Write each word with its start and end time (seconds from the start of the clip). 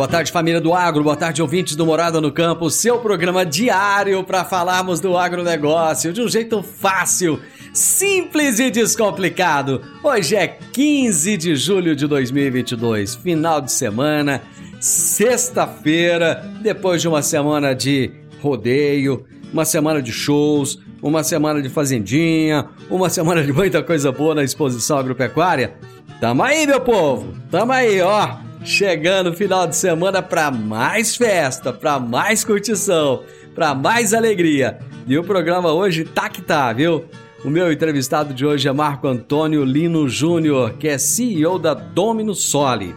Boa 0.00 0.08
tarde, 0.08 0.32
família 0.32 0.62
do 0.62 0.72
Agro. 0.72 1.04
Boa 1.04 1.14
tarde, 1.14 1.42
ouvintes 1.42 1.76
do 1.76 1.84
Morada 1.84 2.22
no 2.22 2.32
Campo. 2.32 2.70
Seu 2.70 3.00
programa 3.00 3.44
diário 3.44 4.24
para 4.24 4.46
falarmos 4.46 4.98
do 4.98 5.14
agronegócio 5.14 6.10
de 6.10 6.22
um 6.22 6.26
jeito 6.26 6.62
fácil, 6.62 7.38
simples 7.70 8.58
e 8.58 8.70
descomplicado. 8.70 9.82
Hoje 10.02 10.36
é 10.36 10.46
15 10.48 11.36
de 11.36 11.54
julho 11.54 11.94
de 11.94 12.06
2022, 12.06 13.16
final 13.16 13.60
de 13.60 13.72
semana, 13.72 14.40
sexta-feira, 14.80 16.50
depois 16.62 17.02
de 17.02 17.06
uma 17.06 17.20
semana 17.20 17.74
de 17.74 18.10
rodeio, 18.40 19.26
uma 19.52 19.66
semana 19.66 20.00
de 20.00 20.12
shows, 20.12 20.78
uma 21.02 21.22
semana 21.22 21.60
de 21.60 21.68
fazendinha, 21.68 22.70
uma 22.88 23.10
semana 23.10 23.42
de 23.42 23.52
muita 23.52 23.82
coisa 23.82 24.10
boa 24.10 24.34
na 24.34 24.42
exposição 24.42 24.96
agropecuária. 24.96 25.74
Tamo 26.18 26.42
aí, 26.42 26.66
meu 26.66 26.80
povo. 26.80 27.34
Tamo 27.50 27.72
aí, 27.72 28.00
ó 28.00 28.48
chegando 28.64 29.30
o 29.30 29.34
final 29.34 29.66
de 29.66 29.76
semana 29.76 30.22
para 30.22 30.50
mais 30.50 31.16
festa, 31.16 31.72
para 31.72 31.98
mais 31.98 32.44
curtição, 32.44 33.22
para 33.54 33.74
mais 33.74 34.12
alegria. 34.12 34.78
E 35.06 35.16
o 35.18 35.24
programa 35.24 35.72
hoje 35.72 36.04
tá 36.04 36.28
que 36.28 36.42
tá, 36.42 36.72
viu? 36.72 37.04
O 37.44 37.48
meu 37.48 37.72
entrevistado 37.72 38.34
de 38.34 38.44
hoje 38.44 38.68
é 38.68 38.72
Marco 38.72 39.08
Antônio 39.08 39.64
Lino 39.64 40.08
Júnior, 40.08 40.74
que 40.74 40.88
é 40.88 40.98
CEO 40.98 41.58
da 41.58 41.72
Domino 41.72 42.34
Soli. 42.34 42.94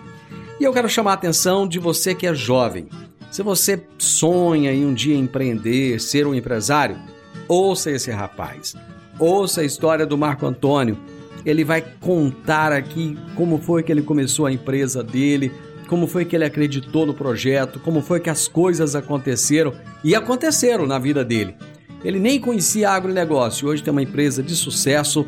E 0.60 0.64
eu 0.64 0.74
quero 0.74 0.90
chamar 0.90 1.12
a 1.12 1.16
atenção 1.16 1.68
de 1.68 1.80
você 1.80 2.14
que 2.14 2.28
é 2.28 2.36
jovem. 2.36 2.88
Se 3.32 3.42
você 3.42 3.82
sonha 3.98 4.72
em 4.72 4.86
um 4.86 4.94
dia 4.94 5.16
empreender, 5.16 6.00
ser 6.00 6.28
um 6.28 6.36
empresário, 6.36 6.98
ouça 7.48 7.90
esse 7.90 8.12
rapaz. 8.12 8.76
Ouça 9.18 9.62
a 9.62 9.66
história 9.66 10.06
do 10.06 10.18
Marco 10.18 10.46
Antônio 10.46 10.98
ele 11.46 11.64
vai 11.64 11.84
contar 12.00 12.72
aqui 12.72 13.18
como 13.36 13.58
foi 13.58 13.84
que 13.84 13.92
ele 13.92 14.02
começou 14.02 14.46
a 14.46 14.52
empresa 14.52 15.04
dele, 15.04 15.52
como 15.88 16.08
foi 16.08 16.26
que 16.26 16.36
ele 16.36 16.46
acreditou 16.46 17.06
no 17.06 17.14
projeto, 17.14 17.80
como 17.80 18.02
foi 18.02 18.20
que 18.20 18.30
as 18.30 18.48
coisas 18.48 18.96
aconteceram 18.96 19.74
e 20.04 20.16
aconteceram 20.16 20.86
na 20.86 20.98
vida 20.98 21.24
dele. 21.24 21.56
Ele 22.04 22.20
nem 22.20 22.40
conhecia 22.40 22.90
agronegócio, 22.90 23.68
hoje 23.68 23.84
tem 23.84 23.92
uma 23.92 24.02
empresa 24.02 24.42
de 24.42 24.56
sucesso 24.56 25.26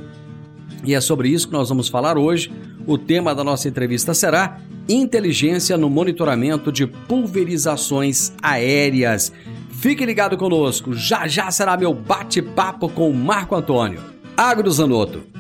e 0.84 0.94
é 0.94 1.02
sobre 1.02 1.30
isso 1.30 1.48
que 1.48 1.54
nós 1.54 1.70
vamos 1.70 1.88
falar 1.88 2.18
hoje. 2.18 2.52
O 2.86 2.98
tema 2.98 3.34
da 3.34 3.44
nossa 3.44 3.68
entrevista 3.68 4.14
será 4.14 4.60
Inteligência 4.88 5.78
no 5.78 5.90
monitoramento 5.90 6.72
de 6.72 6.86
pulverizações 6.86 8.32
aéreas. 8.40 9.32
Fique 9.72 10.06
ligado 10.06 10.38
conosco, 10.38 10.94
já 10.94 11.28
já 11.28 11.50
será 11.50 11.76
meu 11.76 11.92
bate-papo 11.92 12.88
com 12.90 13.12
Marco 13.12 13.56
Antônio. 13.56 14.00
Agrozanoto 14.38 15.35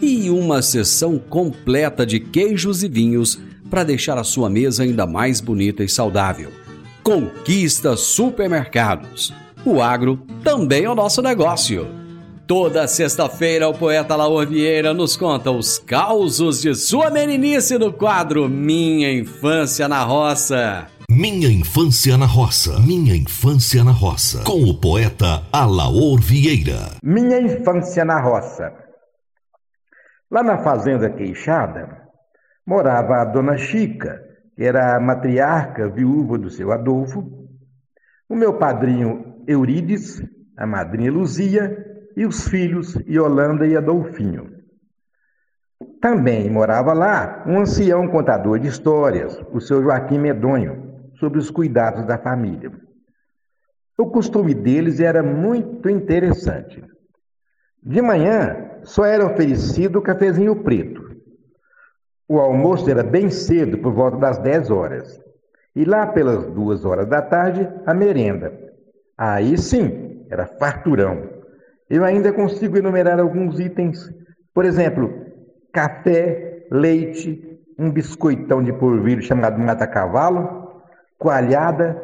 e 0.00 0.30
uma 0.30 0.62
sessão 0.62 1.18
completa 1.18 2.04
de 2.04 2.20
queijos 2.20 2.82
e 2.82 2.88
vinhos 2.88 3.38
para 3.70 3.84
deixar 3.84 4.18
a 4.18 4.24
sua 4.24 4.48
mesa 4.48 4.82
ainda 4.82 5.06
mais 5.06 5.40
bonita 5.40 5.82
e 5.82 5.88
saudável. 5.88 6.50
Conquista 7.02 7.96
Supermercados. 7.96 9.32
O 9.64 9.80
agro 9.80 10.20
também 10.42 10.84
é 10.84 10.90
o 10.90 10.94
nosso 10.94 11.22
negócio. 11.22 11.88
Toda 12.46 12.86
sexta-feira, 12.86 13.68
o 13.68 13.74
poeta 13.74 14.14
Laor 14.14 14.46
Vieira 14.46 14.94
nos 14.94 15.16
conta 15.16 15.50
os 15.50 15.78
causos 15.78 16.62
de 16.62 16.76
sua 16.76 17.10
meninice 17.10 17.76
no 17.76 17.92
quadro 17.92 18.48
Minha 18.48 19.12
Infância 19.12 19.88
na 19.88 20.04
Roça. 20.04 20.86
Minha 21.10 21.48
Infância 21.48 22.16
na 22.16 22.26
Roça. 22.26 22.78
Minha 22.78 23.16
Infância 23.16 23.82
na 23.82 23.90
Roça. 23.90 24.44
Com 24.44 24.62
o 24.62 24.74
poeta 24.74 25.42
Alaor 25.52 26.20
Vieira. 26.20 26.92
Minha 27.02 27.40
Infância 27.40 28.04
na 28.04 28.20
Roça. 28.20 28.85
Lá 30.30 30.42
na 30.42 30.58
fazenda 30.58 31.08
Queixada, 31.08 32.02
morava 32.66 33.16
a 33.16 33.24
dona 33.24 33.56
Chica, 33.56 34.22
que 34.56 34.64
era 34.64 34.96
a 34.96 35.00
matriarca 35.00 35.88
viúva 35.88 36.36
do 36.36 36.50
seu 36.50 36.72
Adolfo, 36.72 37.48
o 38.28 38.34
meu 38.34 38.54
padrinho 38.58 39.42
Eurides, 39.46 40.22
a 40.56 40.66
madrinha 40.66 41.12
Luzia 41.12 41.76
e 42.16 42.26
os 42.26 42.48
filhos 42.48 42.96
Yolanda 43.06 43.66
e 43.66 43.76
Adolfinho. 43.76 44.56
Também 46.00 46.50
morava 46.50 46.92
lá 46.92 47.44
um 47.46 47.60
ancião 47.60 48.08
contador 48.08 48.58
de 48.58 48.68
histórias, 48.68 49.40
o 49.52 49.60
seu 49.60 49.82
Joaquim 49.82 50.18
Medonho, 50.18 51.10
sobre 51.18 51.38
os 51.38 51.50
cuidados 51.50 52.04
da 52.04 52.18
família. 52.18 52.72
O 53.96 54.10
costume 54.10 54.54
deles 54.54 55.00
era 55.00 55.22
muito 55.22 55.88
interessante. 55.88 56.84
De 57.82 58.02
manhã, 58.02 58.75
só 58.86 59.04
era 59.04 59.26
oferecido 59.26 59.98
o 59.98 60.02
cafezinho 60.02 60.54
preto. 60.62 61.16
O 62.28 62.38
almoço 62.38 62.88
era 62.88 63.02
bem 63.02 63.28
cedo, 63.28 63.78
por 63.78 63.92
volta 63.92 64.16
das 64.16 64.38
10 64.38 64.70
horas. 64.70 65.20
E 65.74 65.84
lá 65.84 66.06
pelas 66.06 66.46
duas 66.46 66.84
horas 66.84 67.06
da 67.06 67.20
tarde, 67.20 67.68
a 67.84 67.92
merenda. 67.92 68.52
Aí 69.18 69.58
sim, 69.58 70.24
era 70.30 70.46
farturão. 70.46 71.28
Eu 71.90 72.04
ainda 72.04 72.32
consigo 72.32 72.78
enumerar 72.78 73.18
alguns 73.18 73.58
itens. 73.58 74.08
Por 74.54 74.64
exemplo, 74.64 75.12
café, 75.72 76.66
leite, 76.70 77.60
um 77.76 77.90
biscoitão 77.90 78.62
de 78.62 78.72
polvilho 78.72 79.20
chamado 79.20 79.58
mata-cavalo, 79.58 80.82
coalhada, 81.18 82.00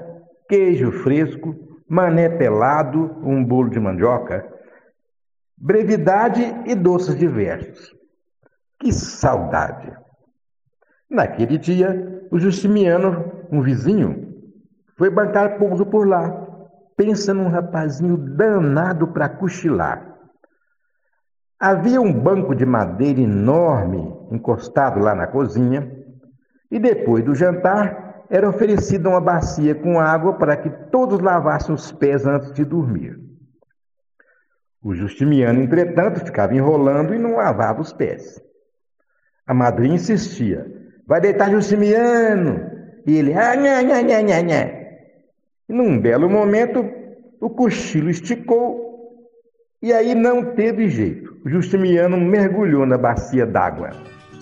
queijo 0.48 0.90
fresco, 0.90 1.54
mané 1.88 2.28
pelado, 2.28 3.16
um 3.22 3.44
bolo 3.44 3.70
de 3.70 3.78
mandioca, 3.78 4.51
brevidade 5.62 6.42
e 6.66 6.74
doces 6.74 7.16
diversos. 7.16 7.94
Que 8.78 8.92
saudade! 8.92 9.96
Naquele 11.08 11.56
dia, 11.56 12.26
o 12.30 12.38
Justiniano, 12.38 13.46
um 13.50 13.62
vizinho, 13.62 14.34
foi 14.96 15.08
bancar 15.08 15.58
pouso 15.58 15.86
por 15.86 16.06
lá 16.06 16.42
pensa 16.96 17.32
num 17.32 17.48
rapazinho 17.48 18.16
danado 18.16 19.08
para 19.08 19.28
cochilar. 19.28 20.08
Havia 21.58 22.00
um 22.00 22.12
banco 22.12 22.54
de 22.54 22.66
madeira 22.66 23.20
enorme 23.20 24.12
encostado 24.30 25.00
lá 25.00 25.14
na 25.14 25.26
cozinha, 25.26 25.90
e 26.70 26.78
depois 26.78 27.24
do 27.24 27.34
jantar 27.34 28.24
era 28.30 28.48
oferecida 28.48 29.08
uma 29.08 29.20
bacia 29.20 29.74
com 29.74 30.00
água 30.00 30.34
para 30.34 30.56
que 30.56 30.70
todos 30.90 31.20
lavassem 31.20 31.74
os 31.74 31.92
pés 31.92 32.26
antes 32.26 32.52
de 32.52 32.64
dormir. 32.64 33.18
O 34.82 34.94
Justiniano, 34.94 35.62
entretanto, 35.62 36.24
ficava 36.24 36.54
enrolando 36.54 37.14
e 37.14 37.18
não 37.18 37.36
lavava 37.36 37.80
os 37.80 37.92
pés. 37.92 38.42
A 39.46 39.54
madrinha 39.54 39.94
insistia: 39.94 40.66
Vai 41.06 41.20
deitar 41.20 41.50
Justiniano! 41.50 42.70
E 43.06 43.16
ele, 43.16 43.32
ah, 43.34 43.54
nha, 43.54 43.82
nha, 43.82 44.02
nha, 44.02 44.22
nha, 44.22 44.42
nha. 44.42 44.64
E 45.68 45.72
num 45.72 46.00
belo 46.00 46.28
momento, 46.28 46.84
o 47.40 47.50
cochilo 47.50 48.10
esticou 48.10 48.92
e 49.80 49.92
aí 49.92 50.14
não 50.14 50.54
teve 50.54 50.88
jeito. 50.88 51.36
O 51.44 51.48
Justiniano 51.48 52.16
mergulhou 52.16 52.86
na 52.86 52.96
bacia 52.96 53.44
d'água. 53.44 53.90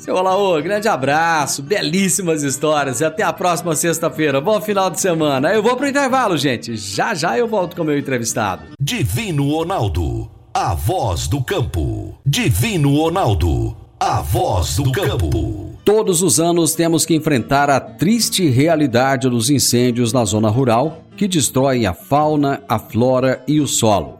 Seu 0.01 0.15
Olaô, 0.15 0.59
grande 0.63 0.89
abraço, 0.89 1.63
belíssimas 1.63 2.43
histórias 2.43 3.03
e 3.03 3.05
até 3.05 3.23
a 3.23 3.35
próxima 3.35 3.77
sexta-feira. 3.77 4.41
Bom 4.41 4.59
final 4.59 4.89
de 4.89 4.99
semana. 4.99 5.53
Eu 5.53 5.63
vou 5.63 5.77
pro 5.77 5.87
intervalo, 5.87 6.39
gente. 6.39 6.75
Já 6.75 7.13
já 7.13 7.37
eu 7.37 7.47
volto 7.47 7.77
com 7.77 7.83
o 7.83 7.85
meu 7.85 7.99
entrevistado. 7.99 8.63
Divino 8.81 9.51
Ronaldo, 9.51 10.31
a 10.55 10.73
voz 10.73 11.29
do 11.29 11.45
campo. 11.45 12.19
Divino 12.25 12.97
Ronaldo, 12.97 13.77
a 14.01 14.23
voz 14.23 14.77
do 14.77 14.91
campo. 14.91 15.79
Todos 15.85 16.23
os 16.23 16.41
anos 16.41 16.75
temos 16.75 17.05
que 17.05 17.15
enfrentar 17.15 17.69
a 17.69 17.79
triste 17.79 18.49
realidade 18.49 19.29
dos 19.29 19.51
incêndios 19.51 20.15
na 20.15 20.25
zona 20.25 20.49
rural 20.49 21.05
que 21.15 21.29
destroem 21.29 21.85
a 21.85 21.93
fauna, 21.93 22.63
a 22.67 22.79
flora 22.79 23.45
e 23.47 23.61
o 23.61 23.67
solo. 23.67 24.20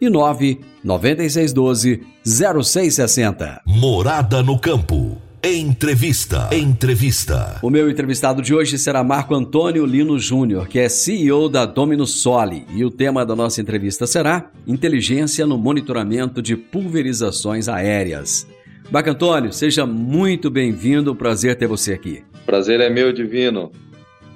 e 0.00 0.08
9 0.08 0.60
9612 0.82 2.02
0660. 2.24 3.62
Morada 3.66 4.42
no 4.42 4.58
campo. 4.58 5.18
Entrevista. 5.42 6.48
Entrevista. 6.52 7.60
O 7.62 7.70
meu 7.70 7.88
entrevistado 7.88 8.42
de 8.42 8.52
hoje 8.52 8.76
será 8.76 9.04
Marco 9.04 9.34
Antônio 9.36 9.86
Lino 9.86 10.18
Júnior, 10.18 10.66
que 10.66 10.80
é 10.80 10.88
CEO 10.88 11.48
da 11.48 11.64
Dominus 11.64 12.20
Soli, 12.22 12.64
e 12.74 12.84
o 12.84 12.90
tema 12.90 13.24
da 13.24 13.36
nossa 13.36 13.60
entrevista 13.60 14.04
será 14.04 14.50
Inteligência 14.66 15.46
no 15.46 15.56
monitoramento 15.56 16.42
de 16.42 16.56
pulverizações 16.56 17.68
aéreas. 17.68 18.48
Marco 18.90 19.10
Antônio, 19.10 19.52
seja 19.52 19.86
muito 19.86 20.50
bem-vindo, 20.50 21.14
prazer 21.14 21.56
ter 21.56 21.68
você 21.68 21.92
aqui. 21.92 22.24
Prazer 22.44 22.80
é 22.80 22.90
meu, 22.90 23.12
divino. 23.12 23.70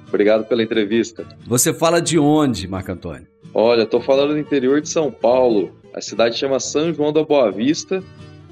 Obrigado 0.07 0.45
pela 0.45 0.63
entrevista. 0.63 1.25
Você 1.45 1.73
fala 1.73 1.99
de 1.99 2.17
onde, 2.17 2.65
Marco 2.67 2.91
Antônio? 2.91 3.32
Olha, 3.53 3.83
estou 3.83 4.01
falando 4.01 4.33
do 4.33 4.39
interior 4.39 4.81
de 4.81 4.89
São 4.89 5.11
Paulo. 5.11 5.71
A 5.93 6.01
cidade 6.01 6.37
chama 6.37 6.59
São 6.59 6.93
João 6.93 7.13
da 7.13 7.23
Boa 7.23 7.51
Vista. 7.51 8.03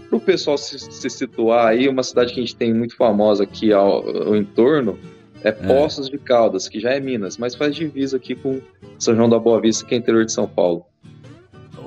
Para 0.08 0.18
o 0.18 0.22
pessoal 0.22 0.58
se, 0.58 0.78
se, 0.78 1.10
situar 1.10 1.68
aí, 1.68 1.88
uma 1.88 2.04
cidade 2.04 2.34
que 2.34 2.40
a 2.40 2.44
gente 2.44 2.56
tem 2.56 2.74
muito 2.74 2.96
famosa 2.96 3.44
aqui 3.44 3.72
ao, 3.72 4.28
ao 4.28 4.36
entorno 4.36 5.00
é, 5.44 5.50
é. 5.50 5.52
Poços 5.52 6.08
é. 6.08 6.12
de 6.12 6.18
Caldas, 6.18 6.68
que 6.68 6.80
já 6.80 6.92
é 6.92 7.00
Minas, 7.00 7.38
mas 7.38 7.56
faz 7.56 7.76
divisa 7.76 8.18
aqui 8.18 8.36
com 8.36 8.62
São 9.00 9.16
João 9.16 9.30
da 9.30 9.40
Boa 9.40 9.60
Vista, 9.60 9.86
que 9.86 9.96
é 9.96 9.98
interior 9.98 10.26
de 10.26 10.32
São 10.32 10.48
Paulo. 10.48 10.86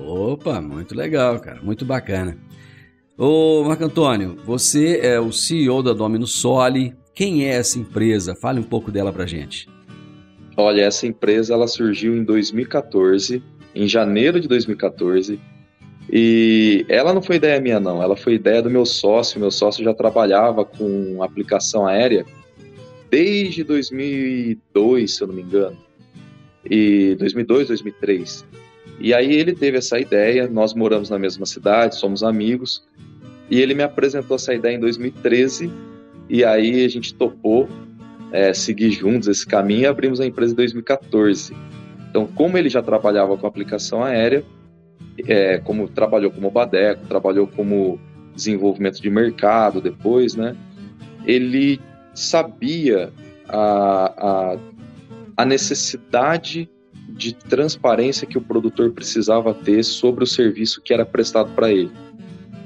Opa, 0.04 0.60
muito 0.60 0.94
legal, 0.94 1.38
cara, 1.38 1.60
muito 1.62 1.84
bacana. 1.84 2.36
Ô, 3.16 3.62
Marco 3.64 3.84
Antônio, 3.84 4.36
você 4.44 4.98
é 5.02 5.20
o 5.20 5.30
CEO 5.30 5.82
da 5.82 5.92
Domino 5.92 6.26
Soli. 6.26 6.94
Quem 7.14 7.46
é 7.46 7.50
essa 7.54 7.78
empresa? 7.78 8.34
Fale 8.34 8.58
um 8.58 8.64
pouco 8.64 8.90
dela 8.90 9.12
pra 9.12 9.24
gente. 9.24 9.68
Olha, 10.56 10.82
essa 10.82 11.06
empresa 11.06 11.52
ela 11.52 11.66
surgiu 11.66 12.16
em 12.16 12.22
2014, 12.22 13.42
em 13.74 13.88
janeiro 13.88 14.40
de 14.40 14.46
2014. 14.46 15.40
E 16.10 16.84
ela 16.88 17.12
não 17.12 17.22
foi 17.22 17.36
ideia 17.36 17.60
minha, 17.60 17.80
não. 17.80 18.02
Ela 18.02 18.16
foi 18.16 18.34
ideia 18.34 18.62
do 18.62 18.70
meu 18.70 18.86
sócio. 18.86 19.40
Meu 19.40 19.50
sócio 19.50 19.82
já 19.82 19.92
trabalhava 19.92 20.64
com 20.64 21.22
aplicação 21.22 21.86
aérea 21.86 22.24
desde 23.10 23.64
2002, 23.64 25.14
se 25.14 25.22
eu 25.22 25.28
não 25.28 25.34
me 25.34 25.42
engano. 25.42 25.76
E 26.68 27.16
2002, 27.18 27.68
2003. 27.68 28.44
E 29.00 29.12
aí 29.12 29.32
ele 29.34 29.54
teve 29.54 29.78
essa 29.78 29.98
ideia. 29.98 30.46
Nós 30.48 30.74
moramos 30.74 31.10
na 31.10 31.18
mesma 31.18 31.46
cidade, 31.46 31.96
somos 31.96 32.22
amigos. 32.22 32.84
E 33.50 33.60
ele 33.60 33.74
me 33.74 33.82
apresentou 33.82 34.36
essa 34.36 34.54
ideia 34.54 34.76
em 34.76 34.80
2013. 34.80 35.70
E 36.28 36.44
aí 36.44 36.84
a 36.84 36.88
gente 36.88 37.14
topou 37.14 37.68
é, 38.34 38.52
seguir 38.52 38.90
juntos 38.90 39.28
esse 39.28 39.46
caminho 39.46 39.82
e 39.82 39.86
abrimos 39.86 40.20
a 40.20 40.26
empresa 40.26 40.52
em 40.52 40.56
2014. 40.56 41.56
Então, 42.10 42.26
como 42.26 42.58
ele 42.58 42.68
já 42.68 42.82
trabalhava 42.82 43.36
com 43.36 43.46
aplicação 43.46 44.02
aérea, 44.02 44.44
é, 45.28 45.58
como 45.58 45.86
trabalhou 45.86 46.32
como 46.32 46.50
Badeco, 46.50 47.06
trabalhou 47.06 47.46
como 47.46 48.00
desenvolvimento 48.34 49.00
de 49.00 49.08
mercado 49.08 49.80
depois, 49.80 50.34
né? 50.34 50.56
Ele 51.24 51.80
sabia 52.12 53.12
a, 53.48 54.14
a, 54.18 54.58
a 55.36 55.44
necessidade 55.44 56.68
de 57.10 57.32
transparência 57.34 58.26
que 58.26 58.36
o 58.36 58.40
produtor 58.40 58.90
precisava 58.90 59.54
ter 59.54 59.84
sobre 59.84 60.24
o 60.24 60.26
serviço 60.26 60.82
que 60.82 60.92
era 60.92 61.06
prestado 61.06 61.52
para 61.54 61.70
ele. 61.70 61.92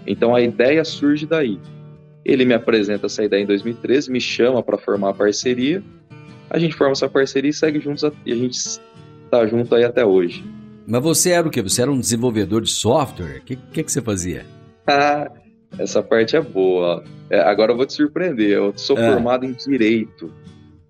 Então 0.06 0.34
a 0.34 0.40
ideia 0.40 0.82
surge 0.82 1.26
daí. 1.26 1.60
Ele 2.28 2.44
me 2.44 2.52
apresenta 2.52 3.06
essa 3.06 3.24
ideia 3.24 3.42
em 3.42 3.46
2013, 3.46 4.12
me 4.12 4.20
chama 4.20 4.62
para 4.62 4.76
formar 4.76 5.08
a 5.10 5.14
parceria. 5.14 5.82
A 6.50 6.58
gente 6.58 6.76
forma 6.76 6.92
essa 6.92 7.08
parceria 7.08 7.50
e 7.50 7.54
segue 7.54 7.80
juntos 7.80 8.04
e 8.26 8.32
a 8.32 8.36
gente 8.36 8.54
está 8.54 9.46
junto 9.46 9.74
aí 9.74 9.82
até 9.82 10.04
hoje. 10.04 10.44
Mas 10.86 11.02
você 11.02 11.30
era 11.30 11.48
o 11.48 11.50
quê? 11.50 11.62
Você 11.62 11.80
era 11.80 11.90
um 11.90 11.98
desenvolvedor 11.98 12.60
de 12.60 12.70
software? 12.70 13.38
O 13.38 13.44
que, 13.44 13.56
que, 13.56 13.82
que, 13.82 13.90
você 13.90 14.02
fazia? 14.02 14.44
Ah, 14.86 15.30
essa 15.78 16.02
parte 16.02 16.36
é 16.36 16.40
boa. 16.42 17.02
É, 17.30 17.40
agora 17.40 17.72
eu 17.72 17.76
vou 17.76 17.86
te 17.86 17.94
surpreender. 17.94 18.50
Eu 18.50 18.74
sou 18.76 18.98
é. 18.98 19.10
formado 19.10 19.46
em 19.46 19.52
Direito. 19.52 20.30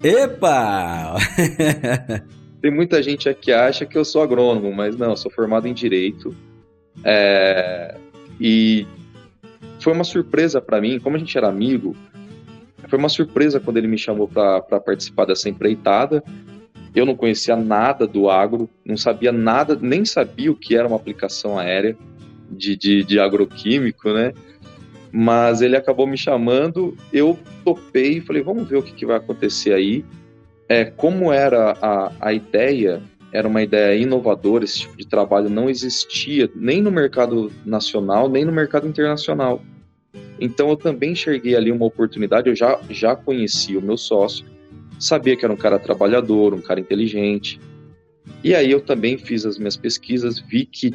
Epa! 0.02 1.14
Tem 2.60 2.70
muita 2.72 3.00
gente 3.00 3.28
aqui 3.28 3.42
que 3.42 3.52
acha 3.52 3.86
que 3.86 3.96
eu 3.96 4.04
sou 4.04 4.22
agrônomo, 4.22 4.72
mas 4.74 4.96
não, 4.96 5.10
eu 5.10 5.16
sou 5.16 5.30
formado 5.30 5.68
em 5.68 5.72
Direito. 5.72 6.34
É, 7.04 7.94
e 8.40 8.84
foi 9.80 9.92
uma 9.92 10.04
surpresa 10.04 10.60
para 10.60 10.80
mim, 10.80 10.98
como 10.98 11.16
a 11.16 11.18
gente 11.18 11.36
era 11.36 11.48
amigo, 11.48 11.96
foi 12.88 12.98
uma 12.98 13.08
surpresa 13.08 13.60
quando 13.60 13.76
ele 13.76 13.86
me 13.86 13.98
chamou 13.98 14.26
para 14.26 14.62
participar 14.80 15.26
dessa 15.26 15.48
empreitada. 15.48 16.22
Eu 16.94 17.04
não 17.04 17.14
conhecia 17.14 17.54
nada 17.54 18.06
do 18.06 18.30
agro, 18.30 18.68
não 18.84 18.96
sabia 18.96 19.30
nada, 19.30 19.78
nem 19.80 20.04
sabia 20.04 20.50
o 20.50 20.56
que 20.56 20.74
era 20.74 20.88
uma 20.88 20.96
aplicação 20.96 21.58
aérea 21.58 21.96
de, 22.50 22.76
de, 22.76 23.04
de 23.04 23.20
agroquímico, 23.20 24.10
né? 24.12 24.32
Mas 25.12 25.60
ele 25.60 25.76
acabou 25.76 26.06
me 26.06 26.16
chamando, 26.16 26.96
eu 27.12 27.38
topei 27.64 28.18
e 28.18 28.20
falei, 28.20 28.42
vamos 28.42 28.68
ver 28.68 28.76
o 28.78 28.82
que, 28.82 28.92
que 28.92 29.06
vai 29.06 29.16
acontecer 29.16 29.72
aí. 29.72 30.04
É, 30.68 30.84
como 30.84 31.32
era 31.32 31.76
a, 31.80 32.12
a 32.20 32.32
ideia, 32.32 33.02
era 33.32 33.46
uma 33.46 33.62
ideia 33.62 34.00
inovadora, 34.00 34.64
esse 34.64 34.80
tipo 34.80 34.96
de 34.96 35.06
trabalho 35.06 35.50
não 35.50 35.68
existia 35.68 36.50
nem 36.54 36.80
no 36.80 36.90
mercado 36.90 37.52
nacional, 37.64 38.28
nem 38.28 38.44
no 38.44 38.52
mercado 38.52 38.88
internacional. 38.88 39.62
Então 40.40 40.70
eu 40.70 40.76
também 40.76 41.12
enxerguei 41.12 41.54
ali 41.54 41.70
uma 41.70 41.84
oportunidade, 41.84 42.48
eu 42.48 42.54
já, 42.54 42.80
já 42.88 43.14
conhecia 43.14 43.78
o 43.78 43.82
meu 43.82 43.96
sócio, 43.96 44.44
sabia 44.98 45.36
que 45.36 45.44
era 45.44 45.52
um 45.52 45.56
cara 45.56 45.78
trabalhador, 45.78 46.54
um 46.54 46.60
cara 46.60 46.80
inteligente. 46.80 47.60
E 48.42 48.54
aí 48.54 48.70
eu 48.70 48.80
também 48.80 49.18
fiz 49.18 49.44
as 49.44 49.58
minhas 49.58 49.76
pesquisas, 49.76 50.38
vi 50.38 50.64
que 50.64 50.94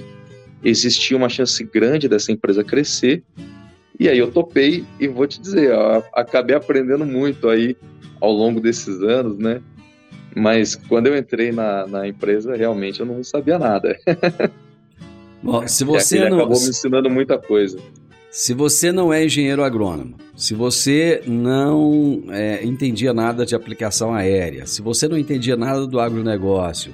existia 0.63 1.17
uma 1.17 1.29
chance 1.29 1.63
grande 1.63 2.07
dessa 2.07 2.31
empresa 2.31 2.63
crescer. 2.63 3.23
E 3.99 4.09
aí 4.09 4.17
eu 4.17 4.31
topei 4.31 4.83
e 4.99 5.07
vou 5.07 5.27
te 5.27 5.39
dizer, 5.39 5.71
acabei 6.13 6.55
aprendendo 6.55 7.05
muito 7.05 7.47
aí 7.49 7.75
ao 8.19 8.31
longo 8.31 8.59
desses 8.59 9.01
anos, 9.01 9.37
né? 9.37 9.61
Mas 10.35 10.75
quando 10.75 11.07
eu 11.07 11.17
entrei 11.17 11.51
na, 11.51 11.85
na 11.87 12.07
empresa, 12.07 12.55
realmente 12.55 12.99
eu 12.99 13.05
não 13.05 13.23
sabia 13.23 13.59
nada. 13.59 13.97
Bom, 15.41 15.67
se 15.67 15.83
você 15.85 16.29
não... 16.29 16.37
acabou 16.37 16.59
me 16.59 16.69
ensinando 16.69 17.09
muita 17.09 17.37
coisa. 17.37 17.77
Se 18.31 18.51
você 18.53 18.91
não 18.91 19.13
é 19.13 19.23
engenheiro 19.23 19.63
agrônomo, 19.63 20.15
se 20.35 20.55
você 20.55 21.21
não 21.27 22.23
é, 22.29 22.65
entendia 22.65 23.13
nada 23.13 23.45
de 23.45 23.53
aplicação 23.53 24.11
aérea, 24.11 24.65
se 24.65 24.81
você 24.81 25.07
não 25.07 25.17
entendia 25.17 25.55
nada 25.55 25.85
do 25.85 25.99
agronegócio, 25.99 26.91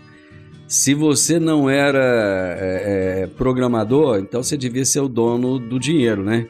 se 0.67 0.93
você 0.93 1.39
não 1.39 1.69
era 1.69 2.57
é, 2.59 3.21
é, 3.23 3.27
programador, 3.27 4.19
então 4.19 4.43
você 4.43 4.57
devia 4.57 4.83
ser 4.83 4.99
o 4.99 5.07
dono 5.07 5.57
do 5.57 5.79
dinheiro, 5.79 6.23
né? 6.23 6.45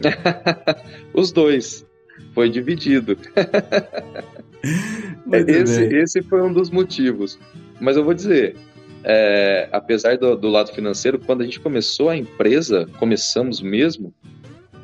Os 1.12 1.30
dois. 1.30 1.84
Foi 2.34 2.48
dividido. 2.48 3.16
Esse, 5.40 5.82
esse 5.84 6.22
foi 6.22 6.42
um 6.42 6.52
dos 6.52 6.70
motivos. 6.70 7.38
Mas 7.80 7.96
eu 7.96 8.04
vou 8.04 8.14
dizer, 8.14 8.56
é, 9.02 9.68
apesar 9.70 10.16
do, 10.16 10.36
do, 10.36 10.48
lado 10.48 10.72
financeiro, 10.72 11.18
quando 11.18 11.42
a 11.42 11.44
gente 11.44 11.60
começou 11.60 12.08
a 12.08 12.16
empresa, 12.16 12.88
começamos 12.98 13.60
mesmo, 13.60 14.12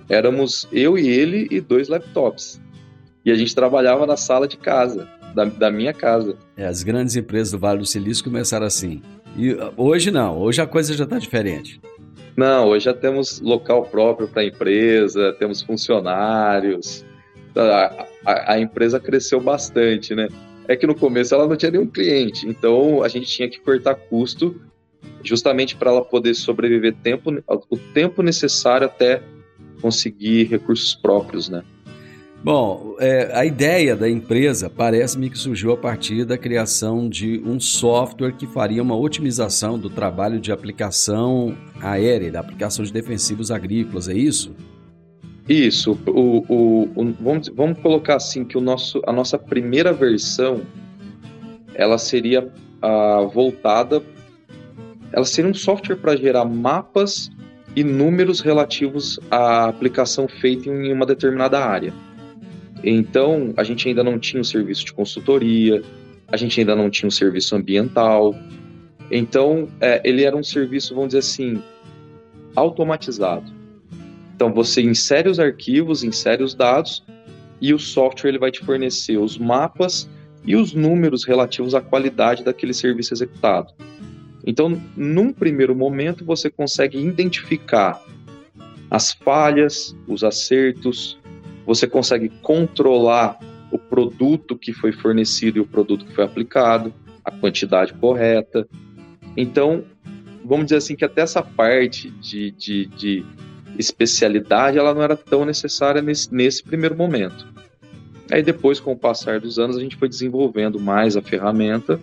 éramos 0.09 0.69
eu 0.71 0.99
e 0.99 1.09
ele 1.09 1.49
e 1.51 1.61
dois 1.61 1.89
laptops. 1.89 2.61
E 3.25 3.31
a 3.31 3.35
gente 3.35 3.55
trabalhava 3.55 4.07
na 4.07 4.17
sala 4.17 4.47
de 4.47 4.57
casa, 4.57 5.09
da, 5.35 5.45
da 5.45 5.71
minha 5.71 5.93
casa. 5.93 6.37
É, 6.57 6.67
as 6.67 6.83
grandes 6.83 7.17
empresas 7.17 7.53
do 7.53 7.59
Vale 7.59 7.79
do 7.79 7.87
Silício 7.87 8.25
começaram 8.25 8.67
assim. 8.67 9.03
E 9.37 9.53
uh, 9.53 9.73
hoje 9.77 10.11
não, 10.11 10.39
hoje 10.39 10.61
a 10.61 10.67
coisa 10.67 10.95
já 10.95 11.05
está 11.05 11.19
diferente. 11.19 11.81
Não, 12.37 12.69
hoje 12.69 12.87
já 12.87 12.95
temos 12.95 13.41
local 13.41 13.85
próprio 13.85 14.29
para 14.29 14.43
a 14.43 14.45
empresa, 14.45 15.35
temos 15.39 15.63
funcionários. 15.63 17.05
A, 17.57 18.07
a, 18.25 18.53
a, 18.55 18.61
empresa 18.61 19.01
cresceu 19.01 19.41
bastante, 19.41 20.15
né? 20.15 20.29
É 20.69 20.77
que 20.77 20.87
no 20.87 20.95
começo 20.95 21.35
ela 21.35 21.49
não 21.49 21.57
tinha 21.57 21.71
nenhum 21.71 21.87
cliente, 21.87 22.47
então 22.49 23.03
a 23.03 23.09
gente 23.09 23.27
tinha 23.27 23.49
que 23.49 23.59
cortar 23.59 23.95
custo 23.95 24.61
justamente 25.23 25.77
para 25.77 25.91
ela 25.91 26.05
poder 26.05 26.35
sobreviver 26.35 26.95
tempo, 27.03 27.43
o 27.69 27.77
tempo 27.77 28.23
necessário 28.23 28.87
até 28.87 29.23
conseguir 29.81 30.45
recursos 30.45 30.95
próprios, 30.95 31.49
né? 31.49 31.63
Bom, 32.43 32.97
é, 32.99 33.31
a 33.35 33.45
ideia 33.45 33.95
da 33.95 34.09
empresa 34.09 34.71
parece-me 34.71 35.29
que 35.29 35.37
surgiu 35.37 35.73
a 35.73 35.77
partir 35.77 36.25
da 36.25 36.39
criação 36.39 37.07
de 37.07 37.39
um 37.45 37.61
software 37.61 38.33
que 38.33 38.47
faria 38.47 38.83
uma 38.83 38.97
otimização 38.97 39.79
do 39.79 39.91
trabalho 39.91 40.41
de 40.41 40.51
aplicação 40.51 41.55
aérea, 41.83 42.33
da 42.33 42.41
aplicação 42.41 42.83
de 42.83 42.91
defensivos 42.91 43.51
agrícolas, 43.51 44.09
é 44.09 44.15
isso? 44.15 44.55
Isso. 45.51 45.99
O, 46.07 46.45
o, 46.49 46.83
o, 46.95 47.13
vamos, 47.21 47.49
vamos 47.49 47.81
colocar 47.81 48.15
assim 48.15 48.45
que 48.45 48.57
o 48.57 48.61
nosso, 48.61 49.03
a 49.05 49.13
nossa 49.13 49.37
primeira 49.37 49.93
versão 49.93 50.63
ela 51.75 51.99
seria 51.99 52.45
uh, 52.47 53.29
voltada, 53.29 54.01
ela 55.13 55.25
seria 55.25 55.51
um 55.51 55.55
software 55.55 55.97
para 55.97 56.15
gerar 56.15 56.45
mapas 56.45 57.33
e 57.75 57.83
números 57.83 58.41
relativos 58.41 59.19
à 59.29 59.65
aplicação 59.65 60.29
feita 60.29 60.69
em 60.69 60.93
uma 60.93 61.05
determinada 61.05 61.59
área. 61.59 61.93
Então, 62.85 63.53
a 63.57 63.65
gente 63.65 63.89
ainda 63.89 64.05
não 64.05 64.21
tinha 64.21 64.41
um 64.41 64.45
serviço 64.45 64.85
de 64.85 64.93
consultoria, 64.93 65.83
a 66.29 66.37
gente 66.37 66.61
ainda 66.61 66.77
não 66.77 66.89
tinha 66.89 67.09
um 67.09 67.11
serviço 67.11 67.57
ambiental. 67.57 68.37
Então, 69.11 69.69
é, 69.81 70.01
ele 70.05 70.23
era 70.23 70.37
um 70.37 70.45
serviço, 70.45 70.95
vamos 70.95 71.09
dizer 71.09 71.19
assim, 71.19 71.61
automatizado. 72.55 73.60
Então, 74.41 74.51
você 74.51 74.81
insere 74.81 75.29
os 75.29 75.39
arquivos, 75.39 76.03
insere 76.03 76.43
os 76.43 76.55
dados 76.55 77.05
e 77.61 77.75
o 77.75 77.79
software 77.79 78.31
ele 78.31 78.39
vai 78.39 78.51
te 78.51 78.65
fornecer 78.65 79.19
os 79.19 79.37
mapas 79.37 80.09
e 80.47 80.57
os 80.57 80.73
números 80.73 81.27
relativos 81.27 81.75
à 81.75 81.81
qualidade 81.83 82.43
daquele 82.43 82.73
serviço 82.73 83.13
executado. 83.13 83.75
Então, 84.47 84.81
num 84.97 85.31
primeiro 85.31 85.77
momento, 85.77 86.25
você 86.25 86.49
consegue 86.49 86.99
identificar 86.99 88.03
as 88.91 89.13
falhas, 89.13 89.95
os 90.09 90.25
acertos, 90.25 91.19
você 91.67 91.87
consegue 91.87 92.31
controlar 92.41 93.39
o 93.71 93.79
produto 93.79 94.57
que 94.57 94.73
foi 94.73 94.91
fornecido 94.91 95.59
e 95.59 95.61
o 95.61 95.67
produto 95.67 96.07
que 96.07 96.15
foi 96.15 96.25
aplicado, 96.25 96.95
a 97.23 97.31
quantidade 97.31 97.93
correta. 97.93 98.67
Então, 99.37 99.85
vamos 100.43 100.65
dizer 100.65 100.77
assim 100.77 100.97
que 100.97 101.05
até 101.05 101.21
essa 101.21 101.43
parte 101.43 102.09
de, 102.09 102.53
de, 102.53 102.87
de 102.87 103.27
especialidade 103.79 104.79
ela 104.79 104.95
não 104.95 105.03
era 105.03 105.17
tão 105.17 105.45
necessária 105.45 106.03
nesse, 106.03 106.33
nesse 106.35 106.63
primeiro 106.63 106.97
momento. 106.97 107.47
Aí 108.31 108.43
depois, 108.43 108.79
com 108.79 108.93
o 108.93 108.97
passar 108.97 109.41
dos 109.41 109.59
anos, 109.59 109.77
a 109.77 109.81
gente 109.81 109.97
foi 109.97 110.09
desenvolvendo 110.09 110.79
mais 110.79 111.17
a 111.17 111.23
ferramenta 111.23 112.01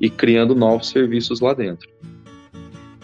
e 0.00 0.10
criando 0.10 0.54
novos 0.54 0.88
serviços 0.88 1.40
lá 1.40 1.54
dentro. 1.54 1.88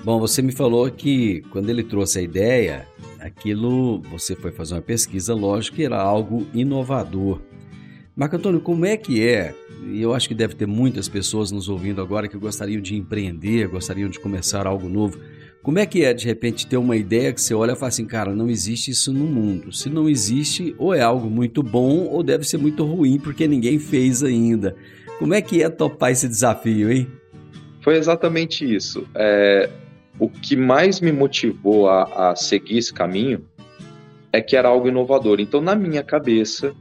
Bom, 0.04 0.18
você 0.18 0.42
me 0.42 0.52
falou 0.52 0.90
que 0.90 1.42
quando 1.50 1.70
ele 1.70 1.82
trouxe 1.82 2.18
a 2.18 2.22
ideia, 2.22 2.86
aquilo 3.20 4.00
você 4.02 4.34
foi 4.34 4.50
fazer 4.50 4.74
uma 4.74 4.82
pesquisa, 4.82 5.34
lógico 5.34 5.76
que 5.76 5.84
era 5.84 6.00
algo 6.00 6.46
inovador. 6.52 7.40
Marco 8.14 8.36
Antônio, 8.36 8.60
como 8.60 8.84
é 8.84 8.96
que 8.96 9.26
é? 9.26 9.54
E 9.86 10.00
eu 10.00 10.14
acho 10.14 10.28
que 10.28 10.34
deve 10.34 10.54
ter 10.54 10.66
muitas 10.66 11.08
pessoas 11.08 11.50
nos 11.50 11.68
ouvindo 11.68 12.00
agora 12.00 12.28
que 12.28 12.36
gostariam 12.36 12.80
de 12.80 12.94
empreender, 12.94 13.68
gostariam 13.68 14.08
de 14.08 14.20
começar 14.20 14.66
algo 14.66 14.88
novo. 14.88 15.18
Como 15.64 15.78
é 15.78 15.86
que 15.86 16.04
é, 16.04 16.12
de 16.12 16.26
repente, 16.26 16.66
ter 16.66 16.76
uma 16.76 16.94
ideia 16.94 17.32
que 17.32 17.40
você 17.40 17.54
olha 17.54 17.72
e 17.72 17.74
fala 17.74 17.88
assim, 17.88 18.04
cara, 18.04 18.34
não 18.34 18.50
existe 18.50 18.90
isso 18.90 19.10
no 19.14 19.24
mundo. 19.24 19.72
Se 19.72 19.88
não 19.88 20.10
existe, 20.10 20.74
ou 20.76 20.92
é 20.92 21.00
algo 21.00 21.30
muito 21.30 21.62
bom, 21.62 22.04
ou 22.04 22.22
deve 22.22 22.44
ser 22.44 22.58
muito 22.58 22.84
ruim, 22.84 23.18
porque 23.18 23.48
ninguém 23.48 23.78
fez 23.78 24.22
ainda. 24.22 24.76
Como 25.18 25.32
é 25.32 25.40
que 25.40 25.62
é 25.62 25.70
topar 25.70 26.12
esse 26.12 26.28
desafio, 26.28 26.92
hein? 26.92 27.08
Foi 27.80 27.96
exatamente 27.96 28.62
isso. 28.62 29.08
É, 29.14 29.70
o 30.18 30.28
que 30.28 30.54
mais 30.54 31.00
me 31.00 31.10
motivou 31.10 31.88
a, 31.88 32.32
a 32.32 32.36
seguir 32.36 32.76
esse 32.76 32.92
caminho 32.92 33.42
é 34.34 34.42
que 34.42 34.56
era 34.56 34.68
algo 34.68 34.86
inovador. 34.86 35.40
Então, 35.40 35.62
na 35.62 35.74
minha 35.74 36.02
cabeça, 36.02 36.74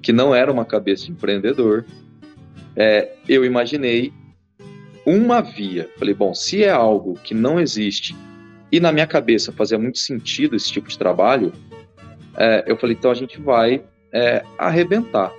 que 0.00 0.10
não 0.10 0.34
era 0.34 0.50
uma 0.50 0.64
cabeça 0.64 1.04
de 1.04 1.12
empreendedor, 1.12 1.84
é, 2.74 3.12
eu 3.28 3.44
imaginei 3.44 4.10
uma 5.06 5.40
via. 5.40 5.88
Falei, 5.96 6.12
bom, 6.12 6.34
se 6.34 6.64
é 6.64 6.70
algo 6.70 7.14
que 7.22 7.32
não 7.32 7.60
existe 7.60 8.16
e 8.72 8.80
na 8.80 8.90
minha 8.90 9.06
cabeça 9.06 9.52
fazia 9.52 9.78
muito 9.78 9.98
sentido 9.98 10.56
esse 10.56 10.70
tipo 10.72 10.88
de 10.88 10.98
trabalho, 10.98 11.52
é, 12.36 12.64
eu 12.66 12.76
falei, 12.76 12.96
então 12.98 13.10
a 13.10 13.14
gente 13.14 13.40
vai 13.40 13.82
é, 14.12 14.44
arrebentar. 14.58 15.32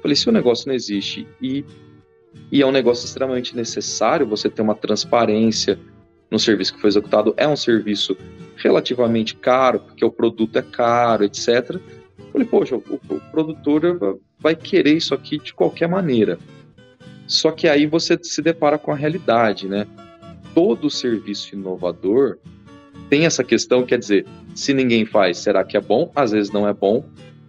Falei, 0.00 0.16
se 0.16 0.28
o 0.28 0.32
negócio 0.32 0.68
não 0.68 0.74
existe 0.74 1.26
e, 1.42 1.64
e 2.52 2.62
é 2.62 2.66
um 2.66 2.70
negócio 2.70 3.04
extremamente 3.04 3.54
necessário, 3.56 4.26
você 4.26 4.48
ter 4.48 4.62
uma 4.62 4.74
transparência, 4.74 5.78
no 6.30 6.38
serviço 6.38 6.74
que 6.74 6.80
foi 6.80 6.88
executado 6.88 7.34
é 7.36 7.46
um 7.48 7.56
serviço 7.56 8.16
relativamente 8.56 9.34
caro, 9.34 9.80
porque 9.80 10.04
o 10.04 10.12
produto 10.12 10.56
é 10.56 10.62
caro, 10.62 11.24
etc. 11.24 11.80
Falei, 12.32 12.46
poxa, 12.46 12.76
o, 12.76 13.00
o 13.08 13.20
produtor 13.32 14.20
vai 14.38 14.54
querer 14.54 14.96
isso 14.96 15.12
aqui 15.12 15.38
de 15.38 15.52
qualquer 15.52 15.88
maneira. 15.88 16.38
Só 17.30 17.52
que 17.52 17.68
aí 17.68 17.86
você 17.86 18.18
se 18.20 18.42
depara 18.42 18.76
com 18.76 18.90
a 18.90 18.96
realidade, 18.96 19.68
né? 19.68 19.86
Todo 20.52 20.90
serviço 20.90 21.54
inovador 21.54 22.38
tem 23.08 23.24
essa 23.24 23.44
questão, 23.44 23.86
quer 23.86 24.00
dizer, 24.00 24.26
se 24.52 24.74
ninguém 24.74 25.06
faz, 25.06 25.38
será 25.38 25.62
que 25.62 25.76
é 25.76 25.80
bom? 25.80 26.10
Às 26.14 26.32
vezes 26.32 26.50
não 26.50 26.66
é 26.66 26.74
bom. 26.74 27.04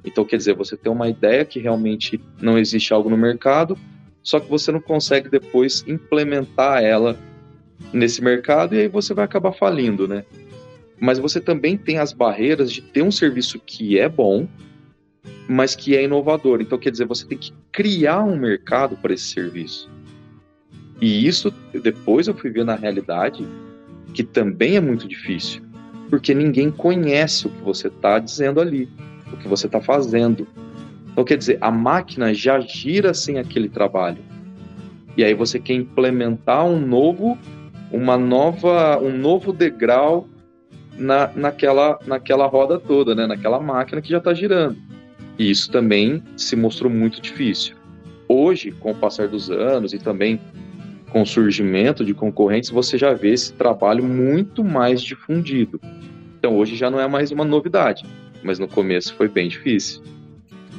Então, 0.05 0.23
quer 0.23 0.38
dizer, 0.38 0.53
você 0.53 0.77
tem 0.77 0.91
uma 0.91 1.09
ideia 1.09 1.43
que 1.43 1.59
realmente 1.59 2.21
não 2.39 2.59
existe 2.59 2.93
algo 2.93 3.09
no 3.09 3.17
mercado, 3.17 3.75
só 4.21 4.39
que 4.39 4.47
você 4.47 4.71
não 4.71 4.79
consegue 4.79 5.29
depois 5.29 5.83
implementar 5.88 6.83
ela 6.83 7.17
nesse 7.91 8.23
mercado 8.23 8.75
e 8.75 8.81
aí 8.81 8.88
você 8.88 9.15
vai 9.15 9.25
acabar 9.25 9.51
falindo, 9.51 10.07
né? 10.07 10.23
Mas 11.00 11.17
você 11.17 11.41
também 11.41 11.75
tem 11.75 11.97
as 11.97 12.13
barreiras 12.13 12.71
de 12.71 12.83
ter 12.83 13.01
um 13.01 13.11
serviço 13.11 13.59
que 13.59 13.97
é 13.97 14.07
bom, 14.07 14.47
mas 15.51 15.75
que 15.75 15.96
é 15.96 16.03
inovador. 16.03 16.62
Então, 16.62 16.77
quer 16.77 16.91
dizer, 16.91 17.05
você 17.05 17.25
tem 17.25 17.38
que 17.38 17.51
criar 17.72 18.24
um 18.24 18.38
mercado 18.38 18.96
para 18.96 19.13
esse 19.13 19.25
serviço. 19.25 19.89
E 21.01 21.27
isso, 21.27 21.53
depois 21.84 22.27
eu 22.27 22.34
fui 22.34 22.50
ver 22.50 22.63
na 22.63 22.75
realidade, 22.75 23.46
que 24.13 24.24
também 24.24 24.77
é 24.77 24.79
muito 24.79 25.08
difícil, 25.08 25.62
porque 26.10 26.34
ninguém 26.34 26.72
conhece 26.72 27.48
o 27.48 27.50
que 27.50 27.62
você 27.63 27.88
está 27.88 28.20
dizendo 28.20 28.62
ali, 28.62 28.88
o 29.34 29.38
que 29.38 29.48
você 29.48 29.65
está 29.65 29.81
fazendo. 29.81 30.48
Então, 31.12 31.24
quer 31.24 31.38
dizer, 31.38 31.58
a 31.60 31.72
máquina 31.72 32.34
já 32.34 32.60
gira 32.60 33.13
sem 33.13 33.38
aquele 33.38 33.67
trabalho. 33.67 34.20
E 35.17 35.24
aí 35.24 35.34
você 35.34 35.60
quer 35.60 35.74
implementar 35.74 36.65
um 36.65 36.79
novo 36.79 37.38
uma 37.91 38.17
nova, 38.17 38.98
um 39.00 39.17
novo 39.17 39.51
degrau 39.51 40.27
na, 40.98 41.29
naquela, 41.36 42.00
naquela 42.05 42.48
roda 42.48 42.79
toda, 42.79 43.13
né? 43.13 43.27
naquela 43.27 43.60
máquina 43.60 44.01
que 44.01 44.10
já 44.10 44.20
está 44.20 44.34
girando. 44.34 44.77
E 45.38 45.50
isso 45.50 45.71
também 45.71 46.23
se 46.35 46.55
mostrou 46.55 46.91
muito 46.91 47.21
difícil. 47.21 47.75
Hoje, 48.27 48.71
com 48.71 48.91
o 48.91 48.95
passar 48.95 49.27
dos 49.27 49.50
anos 49.50 49.93
e 49.93 50.00
também 50.00 50.39
com 51.11 51.21
o 51.21 51.25
surgimento 51.25 52.05
de 52.05 52.13
concorrentes, 52.13 52.69
você 52.69 52.97
já 52.97 53.13
vê 53.13 53.33
esse 53.33 53.53
trabalho 53.53 54.03
muito 54.03 54.63
mais 54.63 55.01
difundido. 55.01 55.79
Então, 56.39 56.55
hoje 56.55 56.75
já 56.75 56.89
não 56.89 57.00
é 57.00 57.07
mais 57.07 57.31
uma 57.31 57.43
novidade, 57.43 58.05
mas 58.41 58.57
no 58.57 58.67
começo 58.67 59.13
foi 59.15 59.27
bem 59.27 59.50
difícil. 59.50 60.01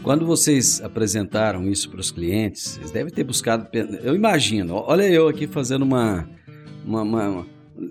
Quando 0.03 0.27
vocês 0.27 0.81
apresentaram 0.83 1.71
isso 1.71 1.89
para 1.89 2.01
os 2.01 2.11
clientes, 2.11 2.77
vocês 2.77 2.91
devem 2.91 3.13
ter 3.13 3.23
buscado. 3.23 3.69
Eu 4.03 4.17
imagino, 4.17 4.75
olha 4.75 5.09
eu 5.09 5.29
aqui 5.29 5.47
fazendo 5.47 5.83
uma, 5.83 6.29
uma, 6.85 7.03
uma 7.03 7.47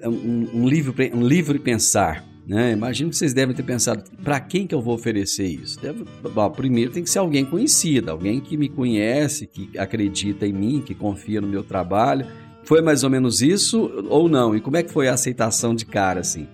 um, 0.05 0.49
um, 0.53 0.67
livro, 0.67 0.93
um 1.13 1.59
pensar. 1.59 2.25
Né? 2.45 2.71
Imagino 2.71 3.09
que 3.09 3.15
vocês 3.15 3.33
devem 3.33 3.55
ter 3.55 3.63
pensado, 3.63 4.03
para 4.23 4.39
quem 4.39 4.65
que 4.65 4.73
eu 4.73 4.81
vou 4.81 4.95
oferecer 4.95 5.45
isso? 5.45 5.79
Deve, 5.79 6.05
bom, 6.33 6.49
primeiro 6.49 6.91
tem 6.91 7.03
que 7.03 7.09
ser 7.09 7.19
alguém 7.19 7.45
conhecido, 7.45 8.09
alguém 8.09 8.39
que 8.39 8.57
me 8.57 8.67
conhece, 8.67 9.45
que 9.45 9.77
acredita 9.77 10.45
em 10.45 10.53
mim, 10.53 10.83
que 10.85 10.95
confia 10.95 11.39
no 11.39 11.47
meu 11.47 11.63
trabalho 11.63 12.25
Foi 12.63 12.81
mais 12.81 13.03
ou 13.03 13.09
menos 13.09 13.41
isso 13.41 14.05
ou 14.09 14.27
não? 14.27 14.55
E 14.55 14.61
como 14.61 14.77
é 14.77 14.83
que 14.83 14.91
foi 14.91 15.07
a 15.07 15.13
aceitação 15.13 15.75
de 15.75 15.85
cara, 15.85 16.19
assim? 16.19 16.47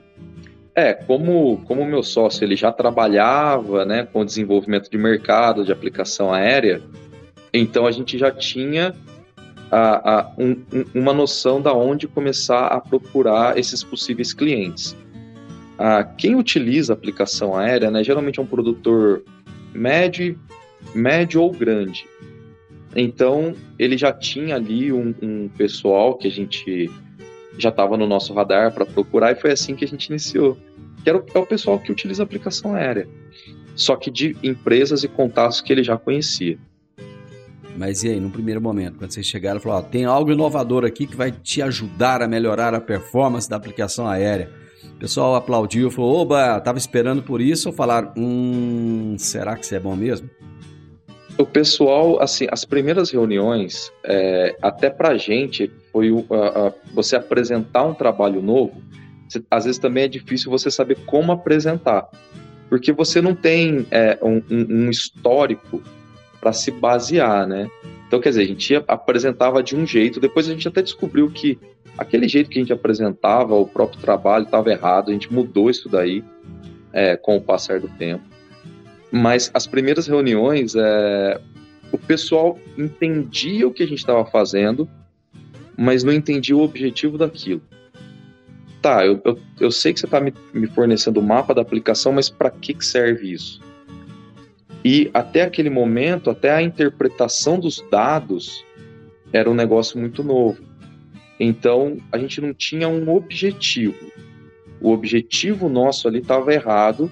É, 0.75 0.93
como 0.93 1.57
como 1.65 1.83
meu 1.85 2.03
sócio 2.03 2.43
ele 2.43 2.55
já 2.55 2.71
trabalhava, 2.71 3.83
né, 3.83 4.05
com 4.05 4.23
desenvolvimento 4.23 4.91
de 4.91 4.97
mercado 4.97 5.65
de 5.65 5.71
aplicação 5.71 6.31
aérea, 6.31 6.83
então 7.51 7.87
a 7.87 7.91
gente 7.91 8.17
já 8.17 8.29
tinha 8.29 8.93
a, 9.71 10.19
a, 10.19 10.31
um, 10.37 10.55
uma 10.93 11.13
noção 11.13 11.61
da 11.61 11.73
onde 11.73 12.07
começar 12.07 12.67
a 12.67 12.79
procurar 12.79 13.57
esses 13.57 13.83
possíveis 13.83 14.33
clientes. 14.33 14.95
Ah, 15.77 16.03
quem 16.03 16.35
utiliza 16.35 16.93
aplicação 16.93 17.55
aérea, 17.55 17.91
né, 17.91 18.03
geralmente 18.03 18.39
é 18.39 18.41
um 18.41 18.47
produtor 18.47 19.23
médio, 19.73 20.39
médio 20.93 21.41
ou 21.41 21.51
grande. 21.51 22.05
Então, 22.95 23.53
ele 23.77 23.97
já 23.97 24.11
tinha 24.11 24.55
ali 24.55 24.91
um, 24.91 25.13
um 25.21 25.49
pessoal 25.49 26.17
que 26.17 26.27
a 26.27 26.31
gente 26.31 26.89
já 27.57 27.69
estava 27.69 27.97
no 27.97 28.07
nosso 28.07 28.33
radar 28.33 28.73
para 28.73 28.85
procurar 28.85 29.31
e 29.31 29.35
foi 29.35 29.51
assim 29.51 29.75
que 29.75 29.85
a 29.85 29.87
gente 29.87 30.07
iniciou. 30.07 30.57
Que 31.03 31.09
era 31.09 31.19
o, 31.19 31.25
é 31.33 31.39
o 31.39 31.45
pessoal 31.45 31.79
que 31.79 31.91
utiliza 31.91 32.23
aplicação 32.23 32.73
aérea, 32.73 33.07
só 33.75 33.95
que 33.95 34.09
de 34.09 34.35
empresas 34.41 35.03
e 35.03 35.07
contatos 35.07 35.61
que 35.61 35.71
ele 35.71 35.83
já 35.83 35.97
conhecia. 35.97 36.57
Mas 37.77 38.03
e 38.03 38.09
aí, 38.09 38.19
no 38.19 38.31
primeiro 38.31 38.59
momento, 38.59 38.97
quando 38.97 39.11
vocês 39.11 39.27
chegaram, 39.27 39.59
falaram: 39.59 39.87
tem 39.87 40.05
algo 40.05 40.31
inovador 40.31 40.83
aqui 40.83 41.05
que 41.05 41.15
vai 41.15 41.31
te 41.31 41.61
ajudar 41.61 42.23
a 42.23 42.27
melhorar 42.27 42.73
a 42.73 42.81
performance 42.81 43.47
da 43.47 43.55
aplicação 43.55 44.07
aérea. 44.07 44.49
O 44.97 44.99
pessoal 44.99 45.35
aplaudiu, 45.35 45.91
falou: 45.91 46.21
oba, 46.21 46.59
tava 46.59 46.79
esperando 46.79 47.21
por 47.21 47.39
isso, 47.39 47.69
ou 47.69 47.73
falaram: 47.73 48.11
hum, 48.17 49.15
será 49.19 49.55
que 49.55 49.63
isso 49.63 49.75
é 49.75 49.79
bom 49.79 49.95
mesmo? 49.95 50.27
O 51.37 51.45
pessoal, 51.45 52.19
assim, 52.19 52.47
as 52.51 52.65
primeiras 52.65 53.11
reuniões, 53.11 53.93
é, 54.03 54.55
até 54.59 54.89
pra 54.89 55.15
gente, 55.15 55.71
foi 55.91 56.09
uh, 56.09 56.21
uh, 56.21 56.73
você 56.95 57.15
apresentar 57.15 57.83
um 57.83 57.93
trabalho 57.93 58.41
novo. 58.41 58.81
Às 59.51 59.65
vezes 59.65 59.79
também 59.79 60.05
é 60.05 60.07
difícil 60.07 60.49
você 60.49 60.71
saber 60.71 60.97
como 61.05 61.31
apresentar, 61.31 62.09
porque 62.67 62.91
você 62.91 63.21
não 63.21 63.35
tem 63.35 63.85
é, 63.91 64.17
um, 64.19 64.41
um 64.49 64.89
histórico 64.89 65.83
para 66.41 66.51
se 66.53 66.71
basear, 66.71 67.45
né? 67.45 67.69
Então, 68.07 68.19
quer 68.19 68.29
dizer, 68.29 68.43
a 68.43 68.47
gente 68.47 68.83
apresentava 68.87 69.61
de 69.61 69.75
um 69.75 69.85
jeito, 69.85 70.19
depois 70.19 70.47
a 70.47 70.53
gente 70.53 70.67
até 70.67 70.81
descobriu 70.81 71.29
que 71.29 71.59
aquele 71.97 72.27
jeito 72.27 72.49
que 72.49 72.59
a 72.59 72.61
gente 72.61 72.73
apresentava, 72.73 73.55
o 73.55 73.65
próprio 73.65 73.99
trabalho 73.99 74.45
estava 74.45 74.71
errado, 74.71 75.09
a 75.09 75.13
gente 75.13 75.31
mudou 75.33 75.69
isso 75.69 75.89
daí 75.89 76.23
é, 76.93 77.17
com 77.17 77.37
o 77.37 77.41
passar 77.41 77.79
do 77.79 77.87
tempo. 77.89 78.23
Mas 79.11 79.49
as 79.53 79.65
primeiras 79.65 80.07
reuniões, 80.07 80.75
é, 80.75 81.39
o 81.91 81.97
pessoal 81.97 82.57
entendia 82.77 83.67
o 83.67 83.71
que 83.71 83.83
a 83.83 83.87
gente 83.87 83.99
estava 83.99 84.25
fazendo, 84.25 84.87
mas 85.77 86.03
não 86.03 86.11
entendia 86.11 86.55
o 86.55 86.61
objetivo 86.61 87.17
daquilo. 87.17 87.61
Tá, 88.81 89.05
eu, 89.05 89.19
eu, 89.25 89.39
eu 89.59 89.71
sei 89.71 89.93
que 89.93 89.99
você 89.99 90.05
está 90.05 90.19
me, 90.19 90.33
me, 90.53 90.67
fornecendo 90.67 91.19
o 91.19 91.23
mapa 91.23 91.53
da 91.53 91.61
aplicação, 91.61 92.13
mas 92.13 92.29
para 92.29 92.51
que, 92.51 92.73
que 92.73 92.85
serve 92.85 93.31
isso? 93.31 93.59
E 94.83 95.09
até 95.13 95.41
aquele 95.41 95.69
momento, 95.69 96.29
até 96.29 96.51
a 96.51 96.61
interpretação 96.61 97.59
dos 97.59 97.83
dados 97.89 98.63
era 99.33 99.49
um 99.49 99.53
negócio 99.53 99.99
muito 99.99 100.23
novo. 100.23 100.66
Então, 101.39 101.97
a 102.11 102.17
gente 102.17 102.41
não 102.41 102.53
tinha 102.53 102.87
um 102.87 103.09
objetivo. 103.09 104.11
O 104.81 104.91
objetivo 104.91 105.69
nosso 105.69 106.07
ali 106.07 106.19
estava 106.19 106.53
errado. 106.53 107.11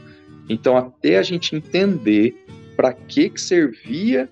Então, 0.50 0.78
até 0.78 1.18
a 1.18 1.24
gente 1.24 1.56
entender 1.56 2.36
para 2.76 2.94
que, 2.94 3.30
que 3.30 3.42
servia 3.42 4.30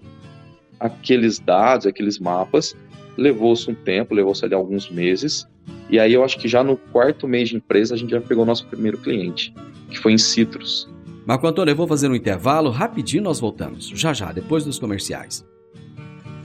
aqueles 0.80 1.40
dados, 1.40 1.88
aqueles 1.88 2.20
mapas, 2.20 2.76
levou-se 3.18 3.70
um 3.70 3.76
tempo, 3.76 4.14
levou-se 4.14 4.44
ali 4.44 4.54
alguns 4.54 4.90
meses. 4.90 5.48
E 5.90 6.00
aí 6.00 6.14
eu 6.14 6.24
acho 6.24 6.38
que 6.38 6.48
já 6.48 6.64
no 6.64 6.76
quarto 6.76 7.28
mês 7.28 7.50
de 7.50 7.56
empresa 7.56 7.96
a 7.96 7.98
gente 7.98 8.12
já 8.12 8.20
pegou 8.20 8.46
nosso 8.46 8.66
primeiro 8.66 8.98
cliente, 8.98 9.54
que 9.90 9.98
foi 9.98 10.14
em 10.14 10.18
Citrus. 10.18 10.90
Marco 11.26 11.48
Antônio, 11.48 11.72
eu 11.72 11.76
vou 11.76 11.88
fazer 11.88 12.10
um 12.10 12.16
intervalo, 12.16 12.70
rapidinho 12.70 13.24
nós 13.24 13.40
voltamos, 13.40 13.88
já 13.90 14.14
já, 14.14 14.32
depois 14.32 14.66
dos 14.66 14.78
comerciais. 14.78 15.46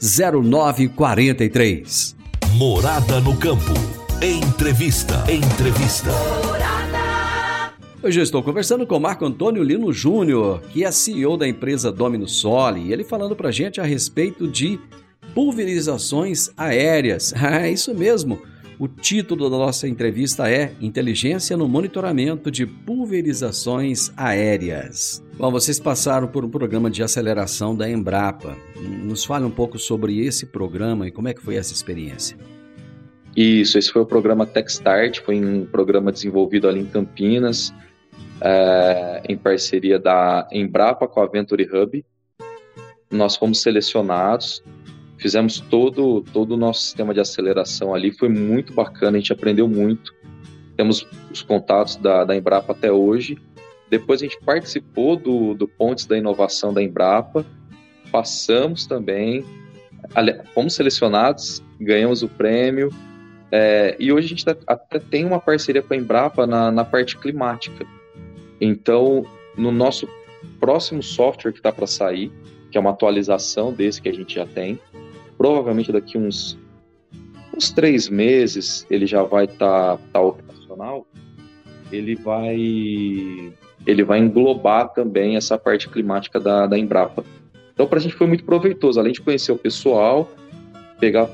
0943. 0.00 2.16
Morada 2.54 3.20
no 3.20 3.36
campo. 3.36 3.74
Entrevista. 4.22 5.30
Entrevista. 5.30 6.08
Hoje 8.02 8.18
eu 8.18 8.24
estou 8.24 8.42
conversando 8.42 8.86
com 8.86 8.98
Marco 8.98 9.26
Antônio 9.26 9.62
Lino 9.62 9.92
Júnior, 9.92 10.62
que 10.72 10.84
é 10.84 10.90
CEO 10.90 11.36
da 11.36 11.46
empresa 11.46 11.92
Domino 11.92 12.26
Sole, 12.26 12.80
e 12.80 12.94
ele 12.94 13.04
falando 13.04 13.36
para 13.36 13.50
gente 13.50 13.78
a 13.78 13.84
respeito 13.84 14.48
de 14.48 14.80
pulverizações 15.34 16.48
aéreas. 16.56 17.34
Ah, 17.36 17.66
é 17.66 17.70
isso 17.70 17.94
mesmo. 17.94 18.40
O 18.80 18.88
título 18.88 19.50
da 19.50 19.58
nossa 19.58 19.86
entrevista 19.86 20.50
é 20.50 20.72
Inteligência 20.80 21.54
no 21.54 21.68
Monitoramento 21.68 22.50
de 22.50 22.64
Pulverizações 22.64 24.10
Aéreas. 24.16 25.22
Bom, 25.36 25.50
vocês 25.50 25.78
passaram 25.78 26.26
por 26.26 26.46
um 26.46 26.48
programa 26.48 26.90
de 26.90 27.02
aceleração 27.02 27.76
da 27.76 27.90
Embrapa. 27.90 28.56
Nos 29.04 29.22
fale 29.22 29.44
um 29.44 29.50
pouco 29.50 29.78
sobre 29.78 30.24
esse 30.24 30.46
programa 30.46 31.06
e 31.06 31.10
como 31.10 31.28
é 31.28 31.34
que 31.34 31.42
foi 31.42 31.56
essa 31.56 31.74
experiência. 31.74 32.38
Isso, 33.36 33.76
esse 33.76 33.92
foi 33.92 34.00
o 34.00 34.06
programa 34.06 34.46
TechStart, 34.46 35.20
foi 35.20 35.38
um 35.38 35.66
programa 35.66 36.10
desenvolvido 36.10 36.66
ali 36.66 36.80
em 36.80 36.86
Campinas, 36.86 37.74
é, 38.40 39.22
em 39.28 39.36
parceria 39.36 39.98
da 39.98 40.48
Embrapa 40.50 41.06
com 41.06 41.20
a 41.20 41.26
Venture 41.26 41.68
Hub. 41.70 42.02
Nós 43.10 43.36
fomos 43.36 43.60
selecionados 43.60 44.62
fizemos 45.20 45.60
todo, 45.60 46.22
todo 46.32 46.52
o 46.52 46.56
nosso 46.56 46.82
sistema 46.82 47.12
de 47.12 47.20
aceleração 47.20 47.94
ali, 47.94 48.10
foi 48.10 48.28
muito 48.28 48.72
bacana, 48.72 49.16
a 49.16 49.20
gente 49.20 49.32
aprendeu 49.32 49.68
muito. 49.68 50.14
Temos 50.76 51.06
os 51.30 51.42
contatos 51.42 51.96
da, 51.96 52.24
da 52.24 52.34
Embrapa 52.34 52.72
até 52.72 52.90
hoje. 52.90 53.36
Depois 53.90 54.22
a 54.22 54.24
gente 54.24 54.38
participou 54.40 55.16
do, 55.16 55.54
do 55.54 55.68
Pontes 55.68 56.06
da 56.06 56.16
Inovação 56.16 56.72
da 56.72 56.82
Embrapa, 56.82 57.44
passamos 58.10 58.86
também, 58.86 59.44
fomos 60.54 60.74
selecionados, 60.74 61.62
ganhamos 61.78 62.22
o 62.22 62.28
prêmio, 62.28 62.90
é, 63.52 63.96
e 63.98 64.12
hoje 64.12 64.26
a 64.26 64.28
gente 64.28 64.44
tá, 64.44 64.56
até 64.66 64.98
tem 64.98 65.24
uma 65.24 65.40
parceria 65.40 65.82
com 65.82 65.92
a 65.92 65.96
Embrapa 65.96 66.46
na, 66.46 66.70
na 66.70 66.84
parte 66.84 67.16
climática. 67.16 67.84
Então, 68.60 69.26
no 69.56 69.72
nosso 69.72 70.08
próximo 70.60 71.02
software 71.02 71.52
que 71.52 71.58
está 71.58 71.72
para 71.72 71.86
sair, 71.86 72.30
que 72.70 72.78
é 72.78 72.80
uma 72.80 72.90
atualização 72.90 73.72
desse 73.72 74.00
que 74.00 74.08
a 74.08 74.14
gente 74.14 74.34
já 74.34 74.46
tem, 74.46 74.78
provavelmente 75.40 75.90
daqui 75.90 76.18
uns, 76.18 76.58
uns 77.56 77.70
três 77.70 78.10
meses 78.10 78.86
ele 78.90 79.06
já 79.06 79.22
vai 79.22 79.46
estar 79.46 79.96
tá, 79.96 80.02
tá 80.12 80.20
operacional. 80.20 81.06
ele 81.90 82.14
vai 82.14 83.50
ele 83.86 84.04
vai 84.04 84.18
englobar 84.18 84.90
também 84.90 85.36
essa 85.36 85.56
parte 85.56 85.88
climática 85.88 86.38
da, 86.38 86.66
da 86.66 86.78
Embrapa. 86.78 87.24
Então, 87.72 87.86
para 87.86 87.98
a 87.98 88.02
gente 88.02 88.14
foi 88.14 88.26
muito 88.26 88.44
proveitoso, 88.44 89.00
além 89.00 89.14
de 89.14 89.22
conhecer 89.22 89.50
o 89.50 89.56
pessoal, 89.56 90.30
pegar 90.98 91.30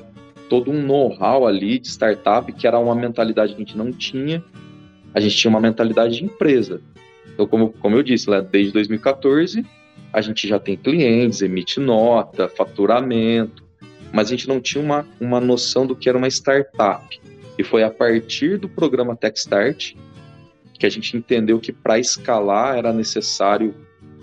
todo 0.48 0.70
um 0.70 0.80
know-how 0.80 1.44
ali 1.44 1.80
de 1.80 1.88
startup, 1.88 2.52
que 2.52 2.64
era 2.64 2.78
uma 2.78 2.94
mentalidade 2.94 3.56
que 3.56 3.60
a 3.60 3.64
gente 3.64 3.76
não 3.76 3.90
tinha, 3.90 4.40
a 5.12 5.18
gente 5.18 5.34
tinha 5.36 5.50
uma 5.50 5.60
mentalidade 5.60 6.18
de 6.18 6.24
empresa. 6.24 6.80
Então, 7.34 7.44
como, 7.44 7.70
como 7.70 7.96
eu 7.96 8.04
disse, 8.04 8.28
desde 8.52 8.72
2014, 8.72 9.66
a 10.12 10.20
gente 10.20 10.46
já 10.46 10.60
tem 10.60 10.76
clientes, 10.76 11.42
emite 11.42 11.80
nota, 11.80 12.48
faturamento, 12.48 13.65
mas 14.16 14.28
a 14.28 14.30
gente 14.30 14.48
não 14.48 14.62
tinha 14.62 14.82
uma, 14.82 15.06
uma 15.20 15.38
noção 15.38 15.86
do 15.86 15.94
que 15.94 16.08
era 16.08 16.16
uma 16.16 16.26
startup. 16.26 17.20
E 17.58 17.62
foi 17.62 17.82
a 17.82 17.90
partir 17.90 18.56
do 18.56 18.66
programa 18.66 19.14
Techstart 19.14 19.94
que 20.78 20.86
a 20.86 20.88
gente 20.88 21.14
entendeu 21.14 21.60
que 21.60 21.70
para 21.70 21.98
escalar 21.98 22.78
era 22.78 22.94
necessário 22.94 23.74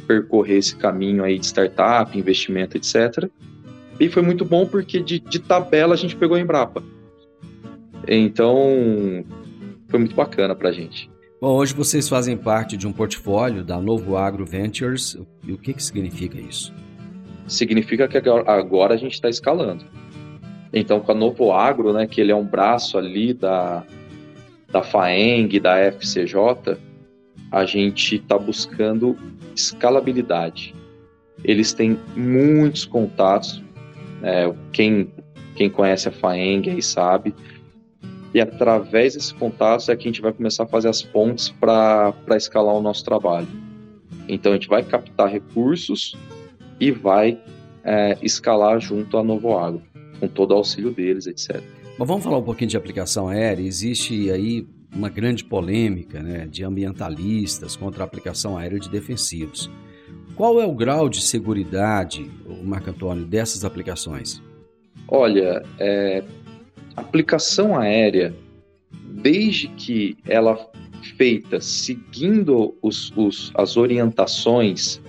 percorrer 0.07 0.57
esse 0.57 0.75
caminho 0.75 1.23
aí 1.23 1.37
de 1.37 1.45
startup, 1.45 2.17
investimento, 2.17 2.75
etc. 2.75 3.29
E 3.99 4.09
foi 4.09 4.23
muito 4.23 4.43
bom 4.43 4.65
porque 4.65 4.99
de, 4.99 5.19
de 5.19 5.37
tabela 5.37 5.93
a 5.93 5.97
gente 5.97 6.15
pegou 6.15 6.37
a 6.37 6.39
Embrapa. 6.39 6.83
Então, 8.07 9.23
foi 9.89 9.99
muito 9.99 10.15
bacana 10.15 10.55
para 10.55 10.69
a 10.69 10.71
gente. 10.71 11.07
Bom, 11.39 11.55
hoje 11.55 11.75
vocês 11.75 12.09
fazem 12.09 12.35
parte 12.35 12.75
de 12.75 12.87
um 12.87 12.91
portfólio 12.91 13.63
da 13.63 13.79
Novo 13.79 14.17
Agro 14.17 14.43
Ventures. 14.43 15.15
E 15.45 15.53
o 15.53 15.57
que, 15.57 15.71
que 15.71 15.83
significa 15.83 16.39
isso? 16.39 16.73
Significa 17.47 18.07
que 18.07 18.17
agora 18.17 18.93
a 18.93 18.97
gente 18.97 19.13
está 19.13 19.29
escalando. 19.29 19.85
Então, 20.73 20.99
com 20.99 21.11
a 21.11 21.15
Novo 21.15 21.51
Agro, 21.51 21.93
né, 21.93 22.07
que 22.07 22.19
ele 22.19 22.31
é 22.31 22.35
um 22.35 22.45
braço 22.45 22.97
ali 22.97 23.33
da, 23.33 23.83
da 24.71 24.81
FAENG, 24.81 25.59
da 25.59 25.77
FCJ, 25.77 26.77
a 27.51 27.65
gente 27.65 28.15
está 28.15 28.37
buscando 28.39 29.15
escalabilidade. 29.55 30.73
Eles 31.43 31.73
têm 31.73 31.99
muitos 32.15 32.85
contatos, 32.85 33.61
é, 34.23 34.51
quem, 34.71 35.11
quem 35.55 35.69
conhece 35.69 36.09
a 36.09 36.11
FAENG 36.11 36.71
aí 36.71 36.81
sabe, 36.81 37.35
e 38.33 38.41
através 38.41 39.13
desses 39.13 39.31
contatos 39.31 39.89
é 39.89 39.95
que 39.95 40.07
a 40.07 40.11
gente 40.11 40.21
vai 40.21 40.33
começar 40.33 40.63
a 40.63 40.67
fazer 40.67 40.89
as 40.89 41.03
pontes 41.03 41.51
para 41.51 42.15
escalar 42.35 42.73
o 42.73 42.81
nosso 42.81 43.05
trabalho. 43.05 43.47
Então 44.27 44.53
a 44.53 44.55
gente 44.55 44.67
vai 44.67 44.81
captar 44.81 45.29
recursos 45.29 46.15
e 46.79 46.91
vai 46.91 47.39
é, 47.83 48.17
escalar 48.21 48.79
junto 48.79 49.17
à 49.17 49.23
Novo 49.23 49.57
Agro, 49.57 49.81
com 50.19 50.27
todo 50.27 50.51
o 50.51 50.55
auxílio 50.55 50.91
deles, 50.91 51.27
etc. 51.27 51.61
Mas 51.97 52.07
vamos 52.07 52.23
falar 52.23 52.37
um 52.37 52.43
pouquinho 52.43 52.69
de 52.69 52.77
aplicação 52.77 53.27
aérea. 53.27 53.63
Existe 53.63 54.31
aí 54.31 54.65
uma 54.95 55.09
grande 55.09 55.43
polêmica 55.43 56.21
né, 56.21 56.47
de 56.47 56.63
ambientalistas 56.63 57.75
contra 57.75 58.03
a 58.03 58.05
aplicação 58.05 58.57
aérea 58.57 58.79
de 58.79 58.89
defensivos. 58.89 59.69
Qual 60.35 60.59
é 60.59 60.65
o 60.65 60.73
grau 60.73 61.09
de 61.09 61.21
segurança, 61.21 62.21
Marco 62.63 62.89
Antônio, 62.89 63.25
dessas 63.25 63.63
aplicações? 63.63 64.41
Olha, 65.07 65.63
é, 65.79 66.23
aplicação 66.95 67.77
aérea, 67.77 68.33
desde 68.91 69.67
que 69.67 70.17
ela 70.25 70.57
feita 71.17 71.59
seguindo 71.59 72.75
os, 72.81 73.11
os, 73.15 73.51
as 73.55 73.77
orientações, 73.77 75.01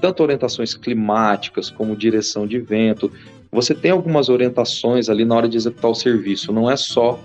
tanto 0.00 0.22
orientações 0.22 0.74
climáticas 0.74 1.70
como 1.70 1.96
direção 1.96 2.46
de 2.46 2.58
vento, 2.58 3.10
você 3.50 3.74
tem 3.74 3.90
algumas 3.90 4.28
orientações 4.28 5.08
ali 5.08 5.24
na 5.24 5.34
hora 5.34 5.48
de 5.48 5.56
executar 5.56 5.90
o 5.90 5.94
serviço. 5.94 6.52
Não 6.52 6.70
é 6.70 6.76
só 6.76 7.18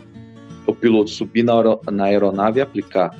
o 0.65 0.73
piloto 0.73 1.09
subir 1.09 1.43
na, 1.43 1.53
na 1.91 2.05
aeronave 2.05 2.59
e 2.59 2.61
aplicar. 2.61 3.15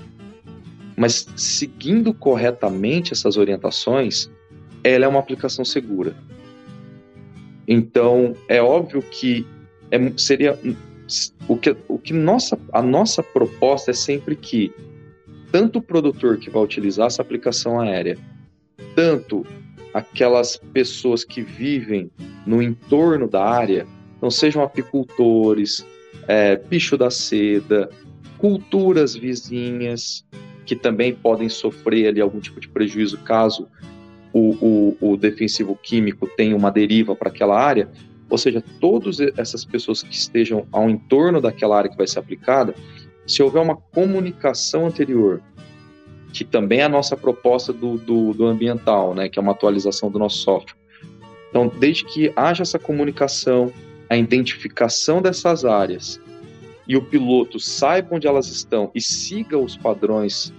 Mas 0.96 1.28
seguindo 1.36 2.14
corretamente 2.14 3.14
essas 3.14 3.38
orientações, 3.38 4.30
ela 4.84 5.06
é 5.06 5.08
uma 5.08 5.20
aplicação 5.20 5.66
segura. 5.66 6.16
Então, 7.68 8.36
é 8.48 8.62
óbvio 8.62 9.02
que 9.02 9.46
é, 9.90 9.98
seria 10.18 10.58
o 11.48 11.58
que, 11.58 11.76
o 11.88 11.98
que 11.98 12.14
nossa, 12.14 12.58
a 12.72 12.82
nossa 12.82 13.22
proposta 13.22 13.92
é 13.92 13.94
sempre 13.94 14.36
que 14.36 14.74
tanto 15.52 15.80
o 15.80 15.82
produtor 15.82 16.38
que 16.38 16.50
vai 16.50 16.64
utilizar 16.64 17.08
essa 17.08 17.22
aplicação 17.22 17.80
aérea, 17.80 18.18
tanto 18.96 19.46
aquelas 19.94 20.58
pessoas 20.74 21.24
que 21.24 21.42
vivem 21.42 22.10
no 22.46 22.62
entorno 22.62 23.28
da 23.28 23.44
área, 23.44 23.86
não 24.22 24.32
sejam 24.32 24.64
apicultores, 24.64 25.86
é, 26.28 26.56
bicho 26.56 26.98
da 26.98 27.10
seda, 27.10 27.90
culturas 28.38 29.16
vizinhas 29.16 30.26
que 30.66 30.76
também 30.76 31.14
podem 31.14 31.50
sofrer 31.50 32.08
ali 32.08 32.22
algum 32.22 32.40
tipo 32.40 32.60
de 32.60 32.70
prejuízo 32.70 33.18
caso 33.20 33.68
o, 34.34 34.96
o, 35.02 35.12
o 35.12 35.18
defensivo 35.18 35.78
químico 35.82 36.28
tenha 36.38 36.56
uma 36.56 36.72
deriva 36.72 37.16
para 37.16 37.30
aquela 37.30 37.60
área, 37.60 37.90
ou 38.30 38.38
seja, 38.38 38.64
todas 38.80 39.20
essas 39.20 39.66
pessoas 39.66 40.02
que 40.02 40.16
estejam 40.16 40.66
ao 40.72 40.90
entorno 40.90 41.42
daquela 41.42 41.78
área 41.78 41.90
que 41.90 41.98
vai 41.98 42.08
ser 42.08 42.20
aplicada, 42.20 42.74
se 43.28 43.44
houver 43.44 43.62
uma 43.62 43.76
comunicação 43.76 44.88
anterior, 44.88 45.42
que 46.34 46.44
também 46.46 46.80
é 46.80 46.84
a 46.84 46.90
nossa 46.90 47.18
proposta 47.18 47.74
do, 47.74 47.98
do, 47.98 48.34
do 48.34 48.46
ambiental, 48.46 49.14
né, 49.14 49.30
que 49.30 49.38
é 49.38 49.42
uma 49.42 49.52
atualização 49.52 50.10
do 50.10 50.18
nosso 50.18 50.38
software. 50.38 50.76
Então, 51.50 51.68
desde 51.68 52.06
que 52.06 52.32
haja 52.36 52.64
essa 52.64 52.80
comunicação, 52.80 53.72
a 54.10 54.16
identificação 54.16 55.22
dessas 55.22 55.66
áreas 55.66 56.20
e 56.88 56.96
o 56.96 57.02
piloto 57.02 57.60
saiba 57.60 58.16
onde 58.16 58.28
elas 58.28 58.48
estão 58.48 58.90
e 58.96 59.02
siga 59.02 59.58
os 59.58 59.76
padrões 59.78 60.54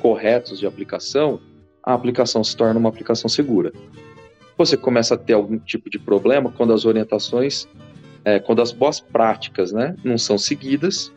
corretos 0.00 0.58
de 0.58 0.66
aplicação, 0.66 1.40
a 1.82 1.94
aplicação 1.94 2.42
se 2.42 2.56
torna 2.56 2.78
uma 2.78 2.88
aplicação 2.88 3.28
segura. 3.28 3.72
Você 4.56 4.76
começa 4.76 5.14
a 5.14 5.18
ter 5.18 5.32
algum 5.32 5.58
tipo 5.58 5.88
de 5.88 5.98
problema 5.98 6.50
quando 6.50 6.72
as 6.72 6.84
orientações, 6.84 7.68
é, 8.24 8.38
quando 8.38 8.62
as 8.62 8.72
boas 8.72 9.00
práticas 9.00 9.72
né, 9.72 9.96
não 10.04 10.16
são 10.16 10.38
seguidas 10.38 11.12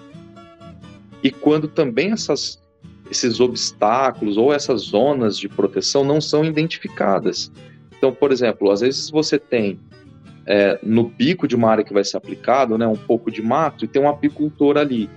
e 1.22 1.32
quando 1.32 1.68
também 1.68 2.12
essas, 2.12 2.62
esses 3.10 3.40
obstáculos 3.40 4.38
ou 4.38 4.54
essas 4.54 4.82
zonas 4.82 5.38
de 5.38 5.48
proteção 5.48 6.04
não 6.04 6.20
são 6.20 6.44
identificadas. 6.44 7.52
Então, 7.98 8.12
por 8.12 8.32
exemplo, 8.32 8.72
às 8.72 8.82
vezes 8.82 9.10
você 9.10 9.38
tem 9.38 9.80
é, 10.46 10.80
no 10.84 11.04
bico 11.04 11.48
de 11.48 11.56
uma 11.56 11.70
área 11.70 11.84
que 11.84 11.94
vai 11.94 12.04
ser 12.04 12.18
aplicado, 12.18 12.78
né, 12.78 12.88
um 12.88 12.96
pouco 12.96 13.32
de 13.32 13.42
mato, 13.42 13.86
e 13.86 13.88
tem 13.88 14.02
um 14.02 14.10
apicultor 14.10 14.78
ali. 14.78 15.10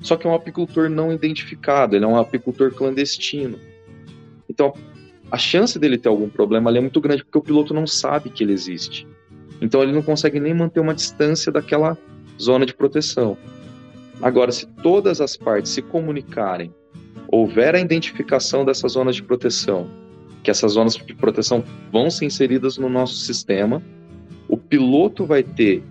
Só 0.00 0.16
que 0.16 0.26
é 0.26 0.30
um 0.30 0.34
apicultor 0.34 0.88
não 0.88 1.12
identificado, 1.12 1.96
ele 1.96 2.04
é 2.04 2.08
um 2.08 2.16
apicultor 2.16 2.72
clandestino. 2.72 3.58
Então, 4.48 4.72
a 5.30 5.36
chance 5.36 5.78
dele 5.78 5.98
ter 5.98 6.08
algum 6.08 6.28
problema 6.28 6.70
ali 6.70 6.78
é 6.78 6.80
muito 6.80 7.00
grande, 7.00 7.24
porque 7.24 7.38
o 7.38 7.42
piloto 7.42 7.74
não 7.74 7.86
sabe 7.86 8.30
que 8.30 8.44
ele 8.44 8.52
existe. 8.52 9.06
Então, 9.60 9.82
ele 9.82 9.92
não 9.92 10.02
consegue 10.02 10.38
nem 10.38 10.54
manter 10.54 10.80
uma 10.80 10.94
distância 10.94 11.50
daquela 11.50 11.98
zona 12.40 12.64
de 12.64 12.72
proteção. 12.72 13.36
Agora, 14.22 14.52
se 14.52 14.66
todas 14.66 15.20
as 15.20 15.36
partes 15.36 15.72
se 15.72 15.82
comunicarem, 15.82 16.72
houver 17.28 17.74
a 17.74 17.80
identificação 17.80 18.64
dessas 18.64 18.92
zonas 18.92 19.16
de 19.16 19.22
proteção, 19.22 19.88
que 20.42 20.50
essas 20.50 20.72
zonas 20.72 20.94
de 20.94 21.14
proteção 21.14 21.62
vão 21.92 22.10
ser 22.10 22.24
inseridas 22.24 22.78
no 22.78 22.88
nosso 22.88 23.14
sistema, 23.14 23.82
o 24.48 24.56
piloto 24.56 25.26
vai 25.26 25.42
ter 25.42 25.82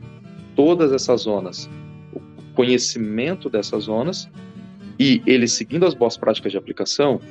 todas 0.55 0.91
essas 0.91 1.21
zonas, 1.21 1.69
o 2.13 2.19
conhecimento 2.55 3.49
dessas 3.49 3.83
zonas, 3.83 4.27
e 4.99 5.21
ele 5.27 5.47
seguindo 5.47 5.85
as 5.85 5.93
boas 5.93 6.17
práticas 6.17 6.51
de 6.51 6.57
aplicação, 6.57 7.21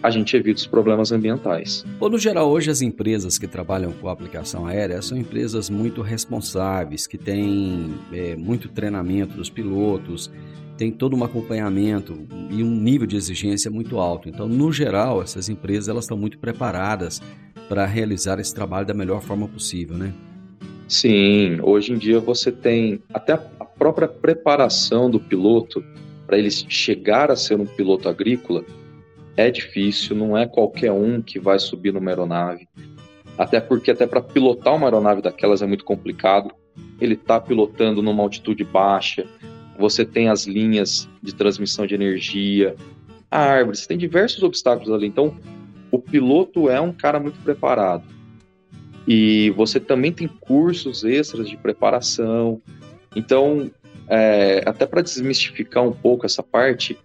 a 0.00 0.10
gente 0.10 0.36
evita 0.36 0.60
os 0.60 0.66
problemas 0.66 1.10
ambientais. 1.10 1.84
Bom, 1.98 2.08
no 2.08 2.18
geral, 2.18 2.48
hoje 2.48 2.70
as 2.70 2.82
empresas 2.82 3.36
que 3.36 3.48
trabalham 3.48 3.92
com 3.92 4.08
aplicação 4.08 4.66
aérea 4.66 5.02
são 5.02 5.18
empresas 5.18 5.68
muito 5.68 6.02
responsáveis, 6.02 7.06
que 7.06 7.18
têm 7.18 7.94
é, 8.12 8.36
muito 8.36 8.68
treinamento 8.68 9.36
dos 9.36 9.50
pilotos, 9.50 10.30
tem 10.78 10.90
todo 10.90 11.14
um 11.14 11.22
acompanhamento 11.22 12.26
e 12.50 12.62
um 12.62 12.70
nível 12.70 13.06
de 13.06 13.16
exigência 13.16 13.70
muito 13.70 13.98
alto. 13.98 14.28
Então, 14.28 14.48
no 14.48 14.72
geral, 14.72 15.20
essas 15.20 15.50
empresas 15.50 15.88
elas 15.88 16.04
estão 16.04 16.16
muito 16.16 16.38
preparadas 16.38 17.20
para 17.68 17.84
realizar 17.84 18.40
esse 18.40 18.54
trabalho 18.54 18.86
da 18.86 18.94
melhor 18.94 19.20
forma 19.20 19.46
possível, 19.46 19.98
né? 19.98 20.14
Sim, 20.88 21.60
hoje 21.60 21.92
em 21.92 21.98
dia 21.98 22.18
você 22.18 22.50
tem 22.50 23.02
até 23.12 23.34
a 23.34 23.64
própria 23.64 24.08
preparação 24.08 25.10
do 25.10 25.20
piloto 25.20 25.84
para 26.26 26.38
ele 26.38 26.50
chegar 26.50 27.30
a 27.30 27.36
ser 27.36 27.60
um 27.60 27.66
piloto 27.66 28.08
agrícola 28.08 28.64
é 29.38 29.52
difícil, 29.52 30.16
não 30.16 30.36
é 30.36 30.48
qualquer 30.48 30.90
um 30.90 31.22
que 31.22 31.38
vai 31.38 31.60
subir 31.60 31.92
numa 31.92 32.10
aeronave. 32.10 32.68
Até 33.38 33.60
porque 33.60 33.92
até 33.92 34.04
para 34.04 34.20
pilotar 34.20 34.74
uma 34.74 34.88
aeronave 34.88 35.22
daquelas 35.22 35.62
é 35.62 35.66
muito 35.66 35.84
complicado. 35.84 36.50
Ele 37.00 37.14
está 37.14 37.40
pilotando 37.40 38.02
numa 38.02 38.20
altitude 38.20 38.64
baixa. 38.64 39.28
Você 39.78 40.04
tem 40.04 40.28
as 40.28 40.46
linhas 40.46 41.08
de 41.22 41.34
transmissão 41.34 41.86
de 41.86 41.94
energia, 41.94 42.74
a 43.30 43.38
árvore, 43.38 43.76
você 43.76 43.86
tem 43.86 43.96
diversos 43.96 44.42
obstáculos 44.42 44.92
ali. 44.92 45.06
Então, 45.06 45.36
o 45.90 45.98
piloto 45.98 46.68
é 46.68 46.80
um 46.80 46.92
cara 46.92 47.20
muito 47.20 47.38
preparado. 47.40 48.04
E 49.06 49.50
você 49.50 49.78
também 49.78 50.12
tem 50.12 50.26
cursos 50.28 51.04
extras 51.04 51.48
de 51.48 51.56
preparação. 51.56 52.60
Então, 53.14 53.70
é, 54.08 54.62
até 54.66 54.86
para 54.86 55.00
desmistificar 55.00 55.84
um 55.84 55.92
pouco 55.92 56.26
essa 56.26 56.42
parte, 56.42 56.98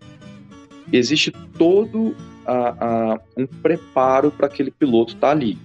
existe 0.92 1.32
todo 1.58 2.16
a, 2.46 3.14
a, 3.14 3.20
um 3.38 3.46
preparo 3.46 4.32
para 4.32 4.48
aquele 4.48 4.72
piloto 4.72 5.14
estar 5.14 5.28
tá 5.28 5.32
ali. 5.32 5.58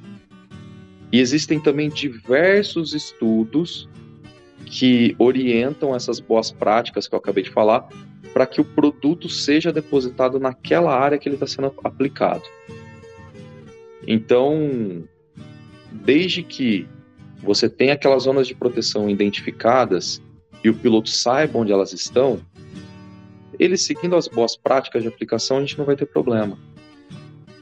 E 1.11 1.21
existem 1.21 1.59
também 1.59 1.89
diversos 1.89 2.95
estudos 2.95 3.89
que 4.69 5.17
orientam 5.19 5.95
essas 5.95 6.21
boas 6.21 6.51
práticas 6.51 7.09
que 7.09 7.15
eu 7.15 7.19
acabei 7.19 7.43
de 7.43 7.51
falar 7.51 7.89
para 8.35 8.47
que 8.47 8.61
o 8.61 8.65
produto 8.65 9.29
seja 9.29 9.73
depositado 9.73 10.39
naquela 10.39 10.95
área 10.95 11.19
que 11.19 11.29
ele 11.29 11.37
está 11.37 11.47
sendo 11.47 11.73
aplicado. 11.83 12.43
Então, 14.07 15.03
desde 15.91 16.43
que 16.43 16.87
você 17.43 17.69
tenha 17.69 17.95
aquelas 17.95 18.25
zonas 18.25 18.47
de 18.47 18.55
proteção 18.55 19.09
identificadas 19.09 20.23
e 20.63 20.69
o 20.69 20.75
piloto 20.75 21.09
saiba 21.09 21.59
onde 21.59 21.73
elas 21.73 21.93
estão, 21.93 22.41
ele 23.59 23.77
seguindo 23.77 24.17
as 24.17 24.29
boas 24.29 24.57
práticas 24.57 25.03
de 25.03 25.09
aplicação, 25.09 25.57
a 25.59 25.61
gente 25.61 25.79
não 25.79 25.85
vai 25.85 25.97
ter 25.97 26.07
problema. 26.07 26.59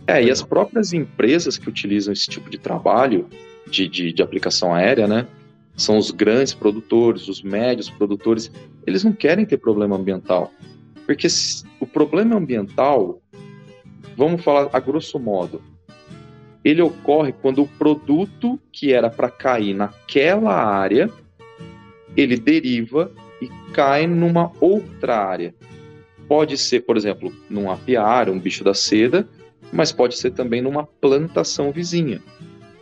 É, 0.07 0.23
e 0.23 0.31
as 0.31 0.43
próprias 0.43 0.93
empresas 0.93 1.57
que 1.57 1.69
utilizam 1.69 2.13
esse 2.13 2.29
tipo 2.29 2.51
de 2.51 2.59
trabalho 2.59 3.29
de, 3.69 3.89
de, 3.89 4.13
de 4.13 4.23
aplicação 4.23 4.75
aérea, 4.75 5.07
né? 5.07 5.27
São 5.77 5.99
os 5.99 6.11
grandes 6.11 6.55
produtores, 6.55 7.29
os 7.29 7.43
médios 7.43 7.91
produtores, 7.91 8.51
eles 8.87 9.05
não 9.05 9.13
querem 9.13 9.45
ter 9.45 9.59
problema 9.59 9.97
ambiental. 9.97 10.51
Porque 11.05 11.29
o 11.79 11.87
problema 11.87 12.37
ambiental, 12.37 13.21
vamos 14.17 14.43
falar 14.43 14.71
a 14.73 14.81
grosso 14.81 15.19
modo, 15.19 15.63
ele 16.65 16.83
ocorre 16.83 17.33
quando 17.33 17.63
o 17.63 17.69
produto 17.69 18.59
que 18.73 18.93
era 18.93 19.09
para 19.09 19.31
cair 19.31 19.73
naquela 19.73 20.53
área, 20.53 21.09
ele 22.17 22.37
deriva 22.37 23.13
e 23.41 23.49
cai 23.73 24.07
numa 24.07 24.51
outra 24.61 25.17
área. 25.17 25.55
Pode 26.27 26.59
ser, 26.59 26.81
por 26.81 26.97
exemplo, 26.97 27.33
num 27.49 27.71
apiário, 27.71 28.33
um 28.33 28.41
bicho 28.41 28.65
da 28.65 28.75
seda, 28.75 29.29
mas 29.73 29.93
pode 29.93 30.17
ser 30.17 30.33
também 30.33 30.61
numa 30.61 30.85
plantação 30.85 31.71
vizinha, 31.71 32.21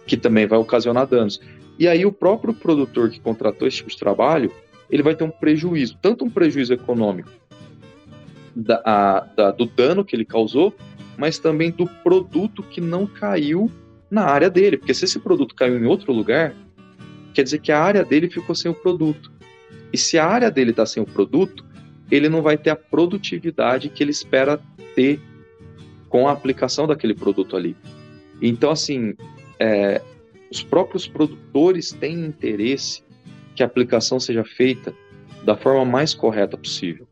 que 0.07 0.16
também 0.16 0.46
vai 0.46 0.59
ocasionar 0.59 1.07
danos. 1.07 1.40
E 1.78 1.88
aí 1.88 2.06
o 2.06 2.12
próprio 2.12 2.54
produtor 2.54 3.10
que 3.10 3.20
contratou 3.20 3.66
esse 3.66 3.78
tipo 3.78 3.90
de 3.90 3.98
trabalho, 3.98 4.52
ele 4.90 5.02
vai 5.02 5.14
ter 5.14 5.24
um 5.24 5.30
prejuízo, 5.30 5.98
tanto 6.00 6.24
um 6.24 6.30
prejuízo 6.30 6.72
econômico 6.72 7.30
da, 8.54 8.80
a, 8.84 9.20
da, 9.20 9.50
do 9.50 9.66
dano 9.66 10.04
que 10.04 10.14
ele 10.14 10.24
causou, 10.24 10.74
mas 11.16 11.38
também 11.38 11.70
do 11.70 11.87
produto 11.87 12.62
que 12.62 12.80
não 12.80 13.06
caiu 13.06 13.70
na 14.10 14.24
área 14.24 14.48
dele. 14.48 14.76
Porque 14.76 14.94
se 14.94 15.04
esse 15.04 15.18
produto 15.18 15.54
caiu 15.54 15.78
em 15.78 15.87
outro 15.87 16.12
lugar, 16.12 16.54
quer 17.32 17.42
dizer 17.42 17.58
que 17.58 17.72
a 17.72 17.82
área 17.82 18.04
dele 18.04 18.30
ficou 18.30 18.54
sem 18.54 18.70
o 18.70 18.74
produto. 18.74 19.32
E 19.92 19.98
se 19.98 20.18
a 20.18 20.26
área 20.26 20.50
dele 20.50 20.70
está 20.70 20.87
sem 20.87 21.02
o 21.02 21.06
produto, 21.06 21.64
ele 22.10 22.28
não 22.28 22.42
vai 22.42 22.56
ter 22.56 22.70
a 22.70 22.76
produtividade 22.76 23.88
que 23.88 24.02
ele 24.02 24.10
espera 24.10 24.60
ter 24.94 25.20
com 26.08 26.28
a 26.28 26.32
aplicação 26.32 26.87
daquele 26.87 27.14
produto 27.14 27.56
ali. 27.56 27.76
Então, 28.40 28.70
assim, 28.70 29.14
é, 29.58 30.00
os 30.54 30.62
próprios 30.62 31.08
produtores 31.08 31.90
têm 31.90 32.24
interesse 32.24 33.02
que 33.56 33.62
a 33.62 33.66
aplicação 33.66 34.20
seja 34.20 34.44
feita 34.44 34.94
da 35.44 35.56
forma 35.56 35.84
mais 35.84 36.14
correta 36.14 36.56
possível. 36.56 37.08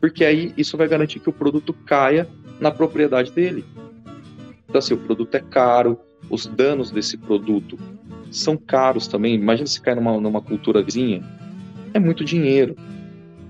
Porque 0.00 0.24
aí 0.24 0.52
isso 0.56 0.76
vai 0.76 0.88
garantir 0.88 1.20
que 1.20 1.28
o 1.28 1.32
produto 1.32 1.72
caia 1.72 2.28
na 2.60 2.72
propriedade 2.72 3.30
dele. 3.30 3.64
Então, 4.68 4.80
assim, 4.80 4.94
o 4.94 4.98
produto 4.98 5.32
é 5.36 5.40
caro, 5.40 5.96
os 6.28 6.46
danos 6.46 6.90
desse 6.90 7.16
produto 7.16 7.78
são 8.32 8.56
caros 8.56 9.06
também. 9.06 9.36
Imagina 9.36 9.66
se 9.68 9.80
cai 9.80 9.94
numa, 9.94 10.20
numa 10.20 10.42
cultura 10.42 10.82
vizinha, 10.82 11.22
é 11.94 12.00
muito 12.00 12.24
dinheiro. 12.24 12.74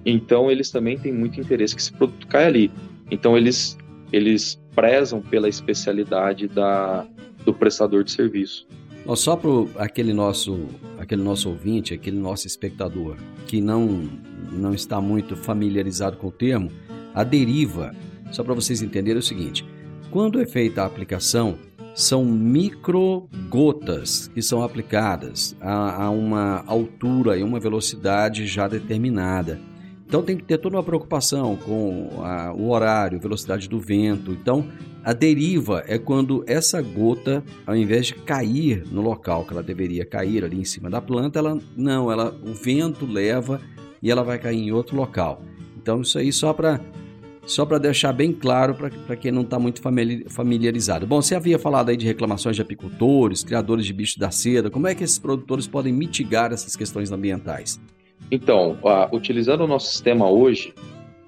Então 0.04 0.50
eles 0.50 0.70
também 0.70 0.98
têm 0.98 1.12
muito 1.12 1.40
interesse 1.40 1.74
que 1.74 1.80
esse 1.80 1.92
produto 1.92 2.26
caia 2.26 2.48
ali. 2.48 2.70
Então 3.10 3.34
eles 3.34 3.78
eles 4.12 4.60
prezam 4.74 5.20
pela 5.22 5.48
especialidade 5.48 6.46
da, 6.46 7.06
do 7.44 7.52
prestador 7.54 8.04
de 8.04 8.12
serviço. 8.12 8.68
Só 9.14 9.36
para 9.36 9.50
aquele 9.76 10.12
nosso, 10.12 10.66
aquele 10.98 11.22
nosso 11.22 11.48
ouvinte, 11.48 11.94
aquele 11.94 12.18
nosso 12.18 12.46
espectador 12.46 13.16
que 13.46 13.60
não, 13.60 14.08
não 14.52 14.74
está 14.74 15.00
muito 15.00 15.36
familiarizado 15.36 16.16
com 16.16 16.26
o 16.26 16.32
termo, 16.32 16.70
a 17.14 17.22
deriva, 17.22 17.94
só 18.32 18.42
para 18.42 18.54
vocês 18.54 18.82
entenderem 18.82 19.16
é 19.16 19.20
o 19.20 19.22
seguinte: 19.22 19.64
quando 20.10 20.40
é 20.40 20.46
feita 20.46 20.82
a 20.82 20.86
aplicação, 20.86 21.56
são 21.94 22.24
micro 22.24 23.26
gotas 23.48 24.28
que 24.28 24.42
são 24.42 24.62
aplicadas 24.62 25.56
a, 25.60 26.04
a 26.04 26.10
uma 26.10 26.62
altura 26.66 27.38
e 27.38 27.42
uma 27.42 27.58
velocidade 27.58 28.46
já 28.46 28.68
determinada. 28.68 29.58
Então 30.06 30.22
tem 30.22 30.36
que 30.36 30.44
ter 30.44 30.58
toda 30.58 30.76
uma 30.76 30.82
preocupação 30.82 31.56
com 31.56 32.22
a, 32.22 32.52
o 32.52 32.70
horário, 32.70 33.18
velocidade 33.18 33.68
do 33.68 33.80
vento. 33.80 34.30
Então 34.30 34.68
a 35.02 35.12
deriva 35.12 35.84
é 35.86 35.98
quando 35.98 36.44
essa 36.46 36.80
gota, 36.80 37.42
ao 37.66 37.76
invés 37.76 38.06
de 38.06 38.14
cair 38.14 38.84
no 38.90 39.02
local 39.02 39.44
que 39.44 39.52
ela 39.52 39.62
deveria 39.62 40.04
cair 40.04 40.44
ali 40.44 40.60
em 40.60 40.64
cima 40.64 40.88
da 40.88 41.00
planta, 41.00 41.38
ela 41.38 41.58
não, 41.76 42.10
ela 42.10 42.36
o 42.44 42.54
vento 42.54 43.04
leva 43.04 43.60
e 44.02 44.10
ela 44.10 44.22
vai 44.22 44.38
cair 44.38 44.58
em 44.58 44.72
outro 44.72 44.96
local. 44.96 45.42
Então 45.76 46.02
isso 46.02 46.18
aí 46.18 46.32
só 46.32 46.52
para 46.52 46.80
só 47.44 47.64
para 47.64 47.78
deixar 47.78 48.12
bem 48.12 48.32
claro 48.32 48.74
para 48.74 49.16
quem 49.16 49.30
não 49.30 49.42
está 49.42 49.58
muito 49.58 49.80
familiarizado. 50.28 51.06
Bom, 51.06 51.22
você 51.22 51.36
havia 51.36 51.58
falado 51.58 51.90
aí 51.90 51.96
de 51.96 52.04
reclamações 52.04 52.56
de 52.56 52.62
apicultores, 52.62 53.44
criadores 53.44 53.86
de 53.86 53.92
bichos 53.92 54.16
da 54.16 54.32
seda. 54.32 54.68
Como 54.68 54.88
é 54.88 54.94
que 54.96 55.04
esses 55.04 55.18
produtores 55.18 55.68
podem 55.68 55.92
mitigar 55.92 56.52
essas 56.52 56.74
questões 56.74 57.12
ambientais? 57.12 57.80
Então, 58.30 58.78
utilizando 59.12 59.62
o 59.62 59.66
nosso 59.66 59.90
sistema 59.90 60.28
hoje, 60.28 60.74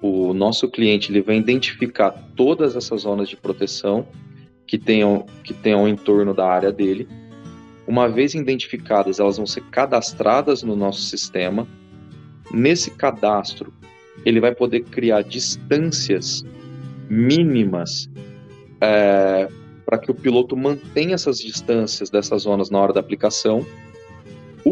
o 0.01 0.33
nosso 0.33 0.67
cliente 0.69 1.11
ele 1.11 1.21
vai 1.21 1.37
identificar 1.37 2.11
todas 2.35 2.75
essas 2.75 3.01
zonas 3.01 3.29
de 3.29 3.35
proteção 3.35 4.07
que 4.65 4.77
tenham, 4.77 5.25
que 5.43 5.53
tenham 5.53 5.87
em 5.87 5.95
torno 5.95 6.33
da 6.33 6.47
área 6.47 6.71
dele. 6.71 7.07
Uma 7.87 8.07
vez 8.07 8.35
identificadas, 8.35 9.19
elas 9.19 9.37
vão 9.37 9.45
ser 9.45 9.63
cadastradas 9.71 10.61
no 10.61 10.75
nosso 10.75 11.01
sistema. 11.01 11.67
Nesse 12.51 12.91
cadastro, 12.91 13.73
ele 14.25 14.39
vai 14.39 14.53
poder 14.53 14.81
criar 14.81 15.23
distâncias 15.23 16.43
mínimas 17.09 18.09
é, 18.81 19.49
para 19.85 19.97
que 19.97 20.11
o 20.11 20.13
piloto 20.13 20.55
mantenha 20.55 21.15
essas 21.15 21.39
distâncias 21.39 22.09
dessas 22.09 22.43
zonas 22.43 22.69
na 22.69 22.79
hora 22.79 22.93
da 22.93 22.99
aplicação 22.99 23.65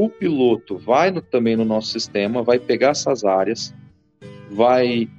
o 0.04 0.10
piloto 0.10 0.78
vai 0.78 1.10
no, 1.10 1.22
também 1.22 1.56
no 1.56 1.66
nosso 1.66 1.88
sistema, 1.88 2.44
vai 2.44 2.60
pegar 2.60 2.90
essas 2.90 3.24
áreas, 3.24 3.74
vai 4.52 5.10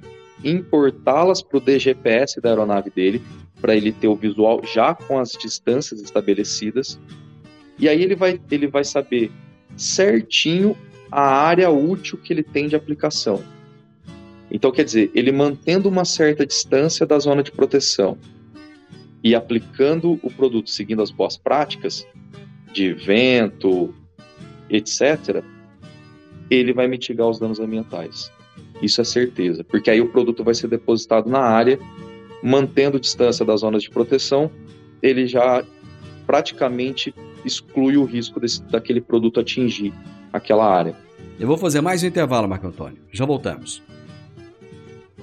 importá-las 0.43 1.41
para 1.41 1.57
o 1.57 1.61
DGPS 1.61 2.39
da 2.39 2.49
aeronave 2.49 2.89
dele, 2.89 3.21
para 3.59 3.75
ele 3.75 3.91
ter 3.91 4.07
o 4.07 4.15
visual 4.15 4.61
já 4.63 4.95
com 4.95 5.19
as 5.19 5.31
distâncias 5.31 6.01
estabelecidas. 6.01 6.97
E 7.77 7.89
aí 7.89 8.01
ele 8.01 8.15
vai, 8.15 8.39
ele 8.49 8.67
vai 8.67 8.85
saber 8.85 9.31
certinho 9.75 10.77
a 11.11 11.21
área 11.21 11.69
útil 11.69 12.17
que 12.17 12.31
ele 12.31 12.43
tem 12.43 12.67
de 12.67 12.75
aplicação. 12.75 13.43
Então, 14.49 14.71
quer 14.71 14.85
dizer, 14.85 15.11
ele 15.13 15.31
mantendo 15.31 15.89
uma 15.89 16.05
certa 16.05 16.45
distância 16.45 17.05
da 17.05 17.19
zona 17.19 17.43
de 17.43 17.51
proteção 17.51 18.17
e 19.21 19.35
aplicando 19.35 20.19
o 20.23 20.31
produto 20.31 20.69
seguindo 20.69 21.01
as 21.01 21.11
boas 21.11 21.37
práticas 21.37 22.07
de 22.71 22.93
vento, 22.93 23.93
etc., 24.69 25.43
ele 26.49 26.73
vai 26.73 26.87
mitigar 26.87 27.27
os 27.27 27.39
danos 27.39 27.59
ambientais. 27.59 28.31
Isso 28.81 29.01
é 29.01 29.03
certeza, 29.03 29.63
porque 29.63 29.89
aí 29.89 30.01
o 30.01 30.09
produto 30.09 30.43
vai 30.43 30.53
ser 30.53 30.67
depositado 30.67 31.29
na 31.29 31.39
área, 31.39 31.79
mantendo 32.41 32.99
distância 32.99 33.45
das 33.45 33.61
zonas 33.61 33.83
de 33.83 33.89
proteção, 33.89 34.49
ele 35.01 35.27
já 35.27 35.63
praticamente 36.25 37.13
exclui 37.43 37.97
o 37.97 38.05
risco 38.05 38.39
desse, 38.39 38.61
daquele 38.63 39.01
produto 39.01 39.39
atingir 39.39 39.93
aquela 40.31 40.65
área. 40.65 40.95
Eu 41.39 41.47
vou 41.47 41.57
fazer 41.57 41.81
mais 41.81 42.03
um 42.03 42.07
intervalo, 42.07 42.47
Marco 42.47 42.67
Antônio. 42.67 42.99
Já 43.11 43.25
voltamos. 43.25 43.81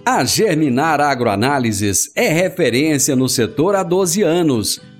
A 0.04 0.24
Germinar 0.24 1.00
Agroanálises 1.00 2.12
é 2.14 2.28
referência 2.28 3.16
no 3.16 3.28
setor 3.28 3.74
há 3.74 3.82
12 3.82 4.22
anos, 4.22 4.80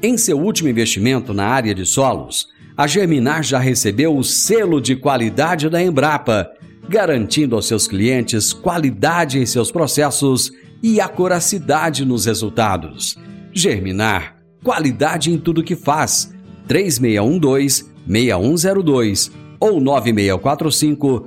Em 0.00 0.16
seu 0.16 0.38
último 0.38 0.68
investimento 0.68 1.34
na 1.34 1.46
área 1.46 1.74
de 1.74 1.84
solos, 1.84 2.50
a 2.76 2.86
Germinar 2.86 3.42
já 3.42 3.58
recebeu 3.58 4.16
o 4.16 4.22
selo 4.22 4.80
de 4.80 4.94
qualidade 4.94 5.68
da 5.68 5.82
Embrapa, 5.82 6.48
garantindo 6.88 7.56
aos 7.56 7.66
seus 7.66 7.88
clientes 7.88 8.52
qualidade 8.52 9.40
em 9.40 9.46
seus 9.46 9.72
processos 9.72 10.52
e 10.80 11.00
acuracidade 11.00 12.04
nos 12.04 12.26
resultados. 12.26 13.18
Germinar, 13.52 14.36
qualidade 14.62 15.32
em 15.32 15.38
tudo 15.38 15.64
que 15.64 15.74
faz. 15.74 16.32
3612-6102 16.68 19.32
ou 19.58 19.80
9645 19.80 21.26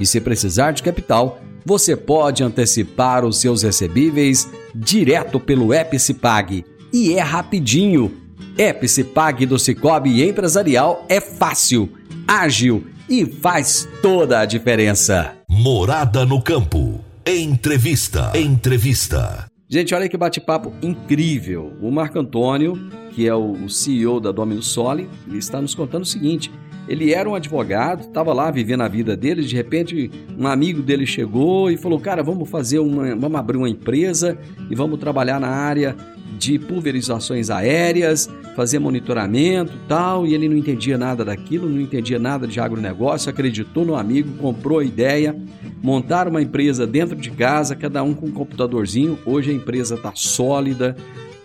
E 0.00 0.06
se 0.06 0.20
precisar 0.20 0.72
de 0.72 0.82
capital, 0.82 1.40
você 1.64 1.96
pode 1.96 2.42
antecipar 2.42 3.24
os 3.24 3.40
seus 3.40 3.62
recebíveis 3.62 4.48
direto 4.74 5.38
pelo 5.38 5.72
app 5.72 5.98
Cipag. 5.98 6.64
E 6.92 7.14
é 7.14 7.20
rapidinho. 7.20 8.12
App 8.56 8.88
Cipag 8.88 9.46
do 9.46 9.58
Cicobi 9.58 10.26
Empresarial 10.26 11.04
é 11.08 11.20
fácil, 11.20 11.88
ágil 12.26 12.86
e 13.08 13.24
faz 13.24 13.88
toda 14.02 14.40
a 14.40 14.44
diferença. 14.44 15.32
Morada 15.48 16.24
no 16.24 16.40
campo. 16.42 17.04
Entrevista. 17.26 18.32
Entrevista. 18.34 19.46
Gente, 19.68 19.94
olha 19.94 20.08
que 20.08 20.16
bate-papo 20.16 20.72
incrível. 20.80 21.74
O 21.82 21.90
Marco 21.90 22.18
Antônio, 22.18 22.90
que 23.10 23.28
é 23.28 23.34
o 23.34 23.68
CEO 23.68 24.18
da 24.18 24.32
Domino 24.32 24.62
Soli, 24.62 25.08
ele 25.26 25.36
está 25.36 25.60
nos 25.60 25.74
contando 25.74 26.04
o 26.04 26.06
seguinte: 26.06 26.50
ele 26.88 27.12
era 27.12 27.28
um 27.28 27.34
advogado, 27.34 28.00
estava 28.00 28.32
lá 28.32 28.50
vivendo 28.50 28.82
a 28.82 28.88
vida 28.88 29.16
dele, 29.16 29.42
de 29.42 29.54
repente 29.54 30.10
um 30.38 30.46
amigo 30.46 30.82
dele 30.82 31.06
chegou 31.06 31.70
e 31.70 31.76
falou: 31.76 32.00
"Cara, 32.00 32.22
vamos 32.22 32.48
fazer 32.48 32.78
uma, 32.78 33.14
vamos 33.14 33.38
abrir 33.38 33.58
uma 33.58 33.68
empresa 33.68 34.38
e 34.70 34.74
vamos 34.74 34.98
trabalhar 34.98 35.38
na 35.38 35.48
área 35.48 35.94
de 36.38 36.58
pulverizações 36.58 37.50
aéreas, 37.50 38.30
fazer 38.54 38.78
monitoramento 38.78 39.72
tal, 39.88 40.26
e 40.26 40.34
ele 40.34 40.48
não 40.48 40.56
entendia 40.56 40.96
nada 40.96 41.24
daquilo, 41.24 41.68
não 41.68 41.80
entendia 41.80 42.18
nada 42.18 42.46
de 42.46 42.60
agronegócio, 42.60 43.28
acreditou 43.28 43.84
no 43.84 43.96
amigo, 43.96 44.30
comprou 44.38 44.78
a 44.78 44.84
ideia, 44.84 45.36
montaram 45.82 46.30
uma 46.30 46.40
empresa 46.40 46.86
dentro 46.86 47.16
de 47.16 47.30
casa, 47.30 47.74
cada 47.74 48.02
um 48.02 48.14
com 48.14 48.26
um 48.26 48.32
computadorzinho. 48.32 49.18
Hoje 49.26 49.50
a 49.50 49.54
empresa 49.54 49.96
está 49.96 50.12
sólida, 50.14 50.96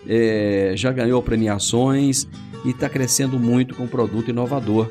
é, 0.08 0.74
já 0.76 0.92
ganhou 0.92 1.20
premiações 1.22 2.28
e 2.64 2.70
está 2.70 2.88
crescendo 2.88 3.38
muito 3.38 3.74
com 3.74 3.86
produto 3.86 4.30
inovador. 4.30 4.90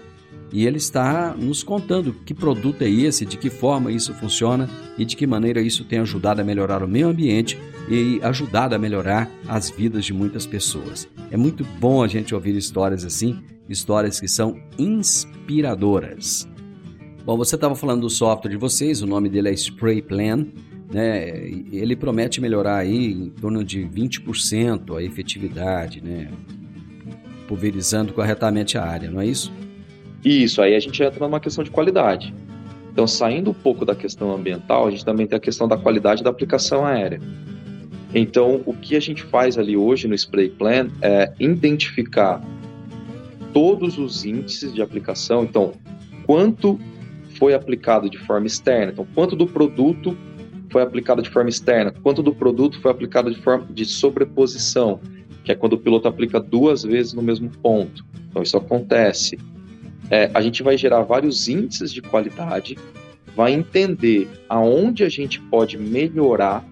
E 0.54 0.68
ele 0.68 0.78
está 0.78 1.36
nos 1.36 1.64
contando 1.64 2.14
que 2.24 2.32
produto 2.32 2.84
é 2.84 2.90
esse, 2.90 3.26
de 3.26 3.38
que 3.38 3.50
forma 3.50 3.92
isso 3.92 4.14
funciona 4.14 4.70
e 4.96 5.04
de 5.04 5.16
que 5.16 5.26
maneira 5.26 5.60
isso 5.60 5.84
tem 5.84 5.98
ajudado 5.98 6.42
a 6.42 6.44
melhorar 6.44 6.84
o 6.84 6.88
meio 6.88 7.08
ambiente 7.08 7.58
e 7.90 8.20
ajudado 8.22 8.76
a 8.76 8.78
melhorar 8.78 9.28
as 9.48 9.72
vidas 9.72 10.06
de 10.06 10.14
muitas 10.14 10.46
pessoas. 10.46 11.10
É 11.32 11.36
muito 11.36 11.66
bom 11.80 12.04
a 12.04 12.08
gente 12.08 12.36
ouvir 12.36 12.56
histórias 12.56 13.04
assim, 13.04 13.42
histórias 13.68 14.20
que 14.20 14.28
são 14.28 14.62
inspiradoras. 14.78 16.48
Bom, 17.26 17.36
você 17.36 17.56
estava 17.56 17.76
falando 17.76 18.02
do 18.02 18.10
software 18.10 18.52
de 18.52 18.58
vocês, 18.58 19.02
o 19.02 19.08
nome 19.08 19.30
dele 19.30 19.50
é 19.50 19.54
Spray 19.54 20.04
Plan. 20.04 20.46
Né? 20.94 21.48
Ele 21.72 21.96
promete 21.96 22.40
melhorar 22.40 22.78
aí 22.78 23.12
em 23.12 23.30
torno 23.32 23.64
de 23.64 23.80
20% 23.80 24.96
a 24.96 25.02
efetividade, 25.02 26.00
né? 26.00 26.30
pulverizando 27.48 28.14
corretamente 28.14 28.78
a 28.78 28.86
área, 28.86 29.10
não 29.10 29.20
é 29.20 29.26
isso? 29.26 29.52
Isso, 30.24 30.62
aí 30.62 30.76
a 30.76 30.80
gente 30.80 31.02
entra 31.02 31.26
numa 31.26 31.40
questão 31.40 31.64
de 31.64 31.72
qualidade. 31.72 32.34
Então, 32.92 33.08
saindo 33.08 33.52
um 33.52 33.54
pouco 33.54 33.84
da 33.84 33.96
questão 33.96 34.34
ambiental, 34.34 34.88
a 34.88 34.92
gente 34.92 35.04
também 35.04 35.26
tem 35.26 35.36
a 35.36 35.40
questão 35.40 35.68
da 35.68 35.76
qualidade 35.76 36.24
da 36.24 36.30
aplicação 36.30 36.86
aérea. 36.86 37.20
Então, 38.14 38.62
o 38.66 38.74
que 38.74 38.96
a 38.96 39.00
gente 39.00 39.24
faz 39.24 39.58
ali 39.58 39.76
hoje 39.76 40.08
no 40.08 40.14
Spray 40.14 40.50
Plan 40.50 40.90
é 41.02 41.34
identificar 41.40 42.40
todos 43.52 43.98
os 43.98 44.24
índices 44.24 44.74
de 44.74 44.82
aplicação. 44.82 45.44
Então, 45.44 45.74
quanto 46.26 46.80
foi 47.40 47.56
aplicado 47.56 48.10
de 48.10 48.20
forma 48.20 48.46
externa? 48.46 48.92
Então, 48.92 49.08
quanto 49.16 49.36
do 49.36 49.48
produto 49.48 50.16
foi 50.70 50.84
aplicado 50.84 51.24
de 51.24 51.30
forma 51.32 51.50
externa? 51.50 51.92
Quanto 52.04 52.22
do 52.22 52.34
produto 52.34 52.80
foi 52.80 52.92
aplicado 52.92 53.32
de 53.32 53.42
forma 53.42 53.66
de 53.72 53.86
sobreposição? 53.86 55.00
Que 55.44 55.52
é 55.52 55.56
quando 55.56 55.74
o 55.74 55.78
piloto 55.78 56.08
aplica 56.08 56.40
duas 56.40 56.84
vezes 56.84 57.14
no 57.14 57.24
mesmo 57.24 57.50
ponto. 57.50 58.06
Então, 58.30 58.44
isso 58.44 58.56
acontece 58.56 59.40
é, 60.10 60.30
a 60.34 60.42
gente 60.42 60.62
vai 60.64 60.78
gerar 60.78 61.02
vários 61.02 61.48
índices 61.48 61.92
de 61.92 62.02
qualidade, 62.02 62.78
vai 63.36 63.54
entender 63.54 64.28
aonde 64.48 65.04
a 65.04 65.10
gente 65.10 65.40
pode 65.40 65.78
melhorar 65.78 66.64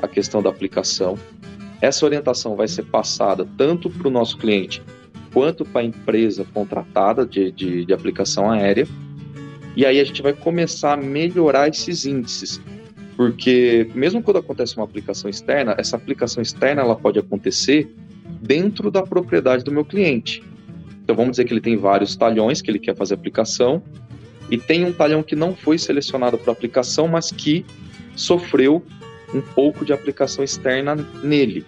a 0.00 0.08
questão 0.08 0.42
da 0.42 0.50
aplicação. 0.50 1.18
Essa 1.80 2.04
orientação 2.06 2.56
vai 2.56 2.68
ser 2.68 2.84
passada 2.84 3.46
tanto 3.56 3.90
para 3.90 4.08
o 4.08 4.10
nosso 4.10 4.38
cliente 4.38 4.82
quanto 5.32 5.64
para 5.64 5.80
a 5.80 5.84
empresa 5.84 6.46
contratada 6.54 7.26
de, 7.26 7.50
de, 7.50 7.84
de 7.84 7.92
aplicação 7.92 8.50
aérea. 8.50 8.86
E 9.76 9.84
aí 9.84 9.98
a 9.98 10.04
gente 10.04 10.22
vai 10.22 10.32
começar 10.32 10.92
a 10.92 10.96
melhorar 10.96 11.68
esses 11.68 12.06
índices, 12.06 12.60
porque 13.16 13.90
mesmo 13.92 14.22
quando 14.22 14.36
acontece 14.36 14.76
uma 14.76 14.84
aplicação 14.84 15.28
externa, 15.28 15.74
essa 15.76 15.96
aplicação 15.96 16.40
externa 16.40 16.82
ela 16.82 16.94
pode 16.94 17.18
acontecer 17.18 17.92
dentro 18.40 18.90
da 18.90 19.02
propriedade 19.02 19.64
do 19.64 19.72
meu 19.72 19.84
cliente. 19.84 20.44
Então 21.04 21.14
vamos 21.14 21.32
dizer 21.32 21.44
que 21.44 21.52
ele 21.52 21.60
tem 21.60 21.76
vários 21.76 22.16
talhões 22.16 22.62
que 22.62 22.70
ele 22.70 22.78
quer 22.78 22.96
fazer 22.96 23.12
aplicação 23.12 23.82
e 24.50 24.56
tem 24.56 24.86
um 24.86 24.92
talhão 24.92 25.22
que 25.22 25.36
não 25.36 25.54
foi 25.54 25.78
selecionado 25.78 26.38
para 26.38 26.50
aplicação, 26.50 27.06
mas 27.06 27.30
que 27.30 27.64
sofreu 28.16 28.82
um 29.34 29.40
pouco 29.40 29.84
de 29.84 29.92
aplicação 29.92 30.42
externa 30.42 30.96
nele. 31.22 31.64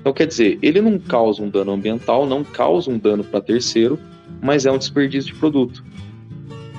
Então 0.00 0.12
quer 0.12 0.26
dizer, 0.26 0.58
ele 0.62 0.80
não 0.80 0.98
causa 0.98 1.42
um 1.42 1.48
dano 1.48 1.72
ambiental, 1.72 2.26
não 2.26 2.42
causa 2.42 2.90
um 2.90 2.98
dano 2.98 3.22
para 3.22 3.40
terceiro, 3.40 3.98
mas 4.42 4.66
é 4.66 4.72
um 4.72 4.78
desperdício 4.78 5.32
de 5.32 5.38
produto. 5.38 5.84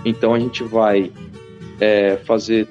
Então 0.03 0.33
a 0.33 0.39
gente 0.39 0.63
vai 0.63 1.11
é, 1.79 2.17
fazer 2.25 2.67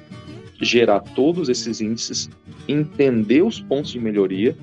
gerar 0.61 1.00
todos 1.00 1.48
esses 1.48 1.81
índices, 1.81 2.29
entender 2.68 3.42
os 3.42 3.61
pontos 3.61 3.92
de 3.92 4.00
melhoria, 4.00 4.57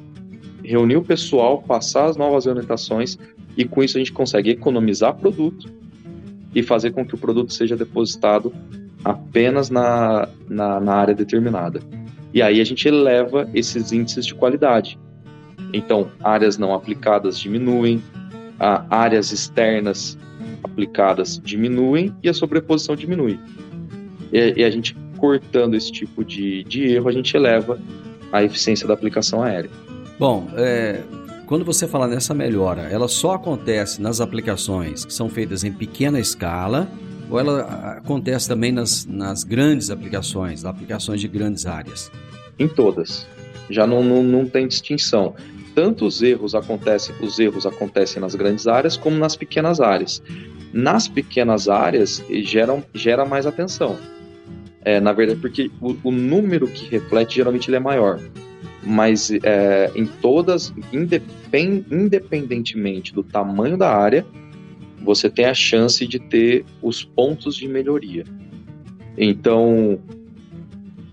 reunir 0.64 0.98
o 0.98 1.04
pessoal, 1.04 1.62
passar 1.62 2.06
as 2.06 2.18
novas 2.18 2.46
orientações 2.46 3.18
e 3.58 3.66
com 3.66 3.84
isso 3.84 3.98
a 3.98 4.00
gente 4.00 4.12
consegue 4.12 4.50
economizar 4.50 5.16
produto 5.16 5.72
e 6.54 6.62
fazer 6.62 6.92
com 6.92 7.06
que 7.06 7.16
o 7.16 7.18
produto 7.18 7.54
seja 7.54 7.76
depositado 7.76 8.54
apenas 9.04 9.70
na, 9.70 10.28
na, 10.48 10.80
na 10.80 10.94
área 10.94 11.14
determinada. 11.14 11.82
E 12.34 12.42
aí 12.42 12.60
a 12.60 12.64
gente 12.64 12.88
eleva 12.88 13.48
esses 13.54 13.92
índices 13.92 14.26
de 14.26 14.34
qualidade. 14.34 14.98
Então, 15.72 16.10
áreas 16.24 16.58
não 16.58 16.74
aplicadas 16.74 17.38
diminuem, 17.40 18.02
áreas 18.90 19.32
externas 19.32 20.18
aplicadas 20.64 21.40
diminuem 21.44 22.16
e 22.24 22.30
a 22.30 22.34
sobreposição 22.34 22.96
diminui. 22.96 23.40
E, 24.32 24.54
e 24.58 24.64
a 24.64 24.70
gente 24.70 24.96
cortando 25.18 25.76
esse 25.76 25.92
tipo 25.92 26.24
de, 26.24 26.64
de 26.64 26.84
erro, 26.88 27.08
a 27.08 27.12
gente 27.12 27.36
eleva 27.36 27.80
a 28.32 28.44
eficiência 28.44 28.88
da 28.88 28.94
aplicação 28.94 29.42
aérea. 29.42 29.70
Bom, 30.20 30.48
é, 30.56 31.02
quando 31.54 31.66
você 31.66 31.88
fala 31.88 32.08
nessa 32.08 32.34
melhora, 32.34 32.90
ela 32.90 33.08
só 33.08 33.34
acontece 33.34 34.02
nas 34.02 34.20
aplicações 34.20 35.06
que 35.06 35.14
são 35.14 35.30
feitas 35.30 35.64
em 35.64 35.72
pequena 35.72 36.20
escala 36.20 36.90
ou 37.30 37.40
ela 37.40 37.62
acontece 37.96 38.48
também 38.48 38.72
nas, 38.72 39.06
nas 39.06 39.44
grandes 39.44 39.92
aplicações, 39.92 40.66
aplicações 40.66 41.22
de 41.22 41.28
grandes 41.28 41.68
áreas? 41.68 42.12
Em 42.58 42.68
todas. 42.68 43.28
Já 43.70 43.86
não, 43.86 44.04
não, 44.04 44.24
não 44.24 44.48
tem 44.48 44.68
distinção. 44.68 45.36
Tanto 45.76 46.08
os 46.08 46.24
erros 46.24 46.56
acontecem, 46.56 47.14
os 47.22 47.38
erros 47.38 47.68
acontecem 47.68 48.20
nas 48.20 48.34
grandes 48.34 48.66
áreas 48.66 48.98
como 48.98 49.16
nas 49.16 49.36
pequenas 49.36 49.80
áreas. 49.80 50.24
Nas 50.74 51.08
pequenas 51.08 51.70
áreas 51.70 52.24
geram, 52.42 52.84
gera 52.96 53.26
mais 53.26 53.46
atenção. 53.46 53.96
É, 54.84 55.00
na 55.00 55.14
verdade, 55.14 55.40
porque 55.40 55.70
o, 55.80 55.96
o 56.04 56.12
número 56.12 56.66
que 56.66 56.88
reflete 56.88 57.36
geralmente 57.36 57.70
ele 57.70 57.78
é 57.78 57.80
maior 57.80 58.20
mas 58.86 59.32
é, 59.32 59.92
em 59.96 60.06
todas, 60.06 60.74
independentemente 60.92 63.14
do 63.14 63.24
tamanho 63.24 63.78
da 63.78 63.96
área, 63.96 64.26
você 65.02 65.30
tem 65.30 65.46
a 65.46 65.54
chance 65.54 66.06
de 66.08 66.20
ter 66.20 66.66
os 66.82 67.04
pontos 67.04 67.56
de 67.56 67.68
melhoria. 67.68 68.26
Então, 69.18 70.00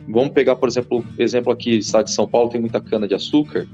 vamos 0.09 0.33
pegar, 0.33 0.57
por 0.57 0.69
exemplo, 0.69 1.05
exemplo 1.19 1.53
aqui, 1.53 1.79
estado 1.79 2.07
de 2.07 2.13
São 2.13 2.27
Paulo 2.27 2.51
tem 2.51 2.61
muita 2.61 2.81
cana 2.81 3.07
de 3.07 3.15
açúcar. 3.15 3.69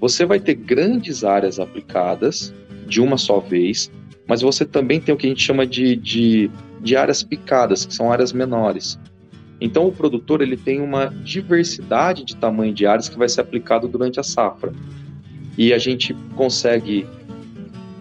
Você 0.00 0.24
vai 0.24 0.40
ter 0.40 0.54
grandes 0.54 1.24
áreas 1.24 1.58
aplicadas 1.58 2.54
de 2.86 3.00
uma 3.00 3.16
só 3.16 3.40
vez, 3.40 3.90
mas 4.26 4.42
você 4.42 4.64
também 4.64 5.00
tem 5.00 5.12
o 5.14 5.18
que 5.18 5.26
a 5.26 5.28
gente 5.28 5.42
chama 5.42 5.66
de, 5.66 5.96
de 5.96 6.50
de 6.82 6.96
áreas 6.96 7.22
picadas, 7.22 7.86
que 7.86 7.94
são 7.94 8.10
áreas 8.10 8.32
menores. 8.32 8.98
Então 9.64 9.86
o 9.86 9.92
produtor 9.92 10.42
ele 10.42 10.56
tem 10.56 10.80
uma 10.80 11.06
diversidade 11.06 12.24
de 12.24 12.34
tamanho 12.34 12.74
de 12.74 12.84
áreas 12.84 13.08
que 13.08 13.16
vai 13.16 13.28
ser 13.28 13.42
aplicado 13.42 13.86
durante 13.86 14.18
a 14.18 14.22
safra. 14.24 14.72
E 15.56 15.72
a 15.72 15.78
gente 15.78 16.12
consegue 16.34 17.06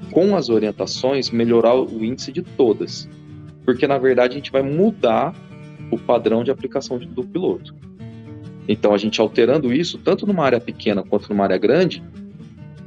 com 0.10 0.36
as 0.36 0.50
orientações 0.50 1.30
melhorar 1.30 1.76
o 1.76 2.04
índice 2.04 2.32
de 2.32 2.42
todas. 2.42 3.08
Porque 3.64 3.86
na 3.86 4.00
verdade 4.00 4.34
a 4.34 4.38
gente 4.38 4.52
vai 4.52 4.64
mudar 4.64 5.36
o 5.92 6.00
padrão 6.00 6.44
de 6.44 6.50
aplicação 6.50 6.98
do 6.98 7.24
piloto. 7.24 7.76
Então 8.68 8.92
a 8.92 8.98
gente 8.98 9.22
alterando 9.22 9.72
isso, 9.72 10.00
tanto 10.00 10.26
numa 10.26 10.44
área 10.44 10.60
pequena 10.60 11.04
quanto 11.04 11.30
numa 11.30 11.44
área 11.44 11.60
grande, 11.60 12.02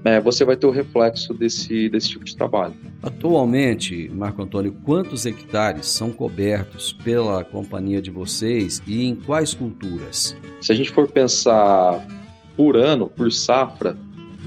é, 0.05 0.21
você 0.21 0.45
vai 0.45 0.55
ter 0.55 0.67
o 0.67 0.71
reflexo 0.71 1.33
desse, 1.33 1.89
desse 1.89 2.11
tipo 2.11 2.25
de 2.25 2.37
trabalho. 2.37 2.75
Atualmente, 3.03 4.11
Marco 4.15 4.43
Antônio, 4.43 4.77
quantos 4.85 5.25
hectares 5.25 5.87
são 5.87 6.13
cobertos 6.13 6.93
pela 6.93 7.43
companhia 7.43 8.03
de 8.03 8.11
vocês 8.11 8.83
e 8.87 9.05
em 9.05 9.15
quais 9.15 9.55
culturas? 9.55 10.37
Se 10.61 10.73
a 10.73 10.75
gente 10.75 10.91
for 10.91 11.11
pensar 11.11 12.07
por 12.55 12.77
ano, 12.77 13.09
por 13.09 13.33
safra, 13.33 13.97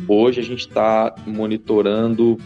hoje 0.07 0.39
a 0.39 0.43
gente 0.43 0.67
está 0.67 1.15
monitorando 1.25 2.37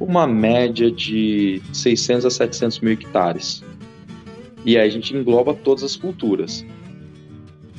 uma 0.00 0.26
média 0.26 0.90
de 0.90 1.62
600 1.72 2.26
a 2.26 2.30
700 2.30 2.80
mil 2.80 2.92
hectares. 2.92 3.62
E 4.64 4.76
aí 4.76 4.88
a 4.88 4.90
gente 4.90 5.14
engloba 5.14 5.54
todas 5.54 5.84
as 5.84 5.94
culturas. 5.94 6.66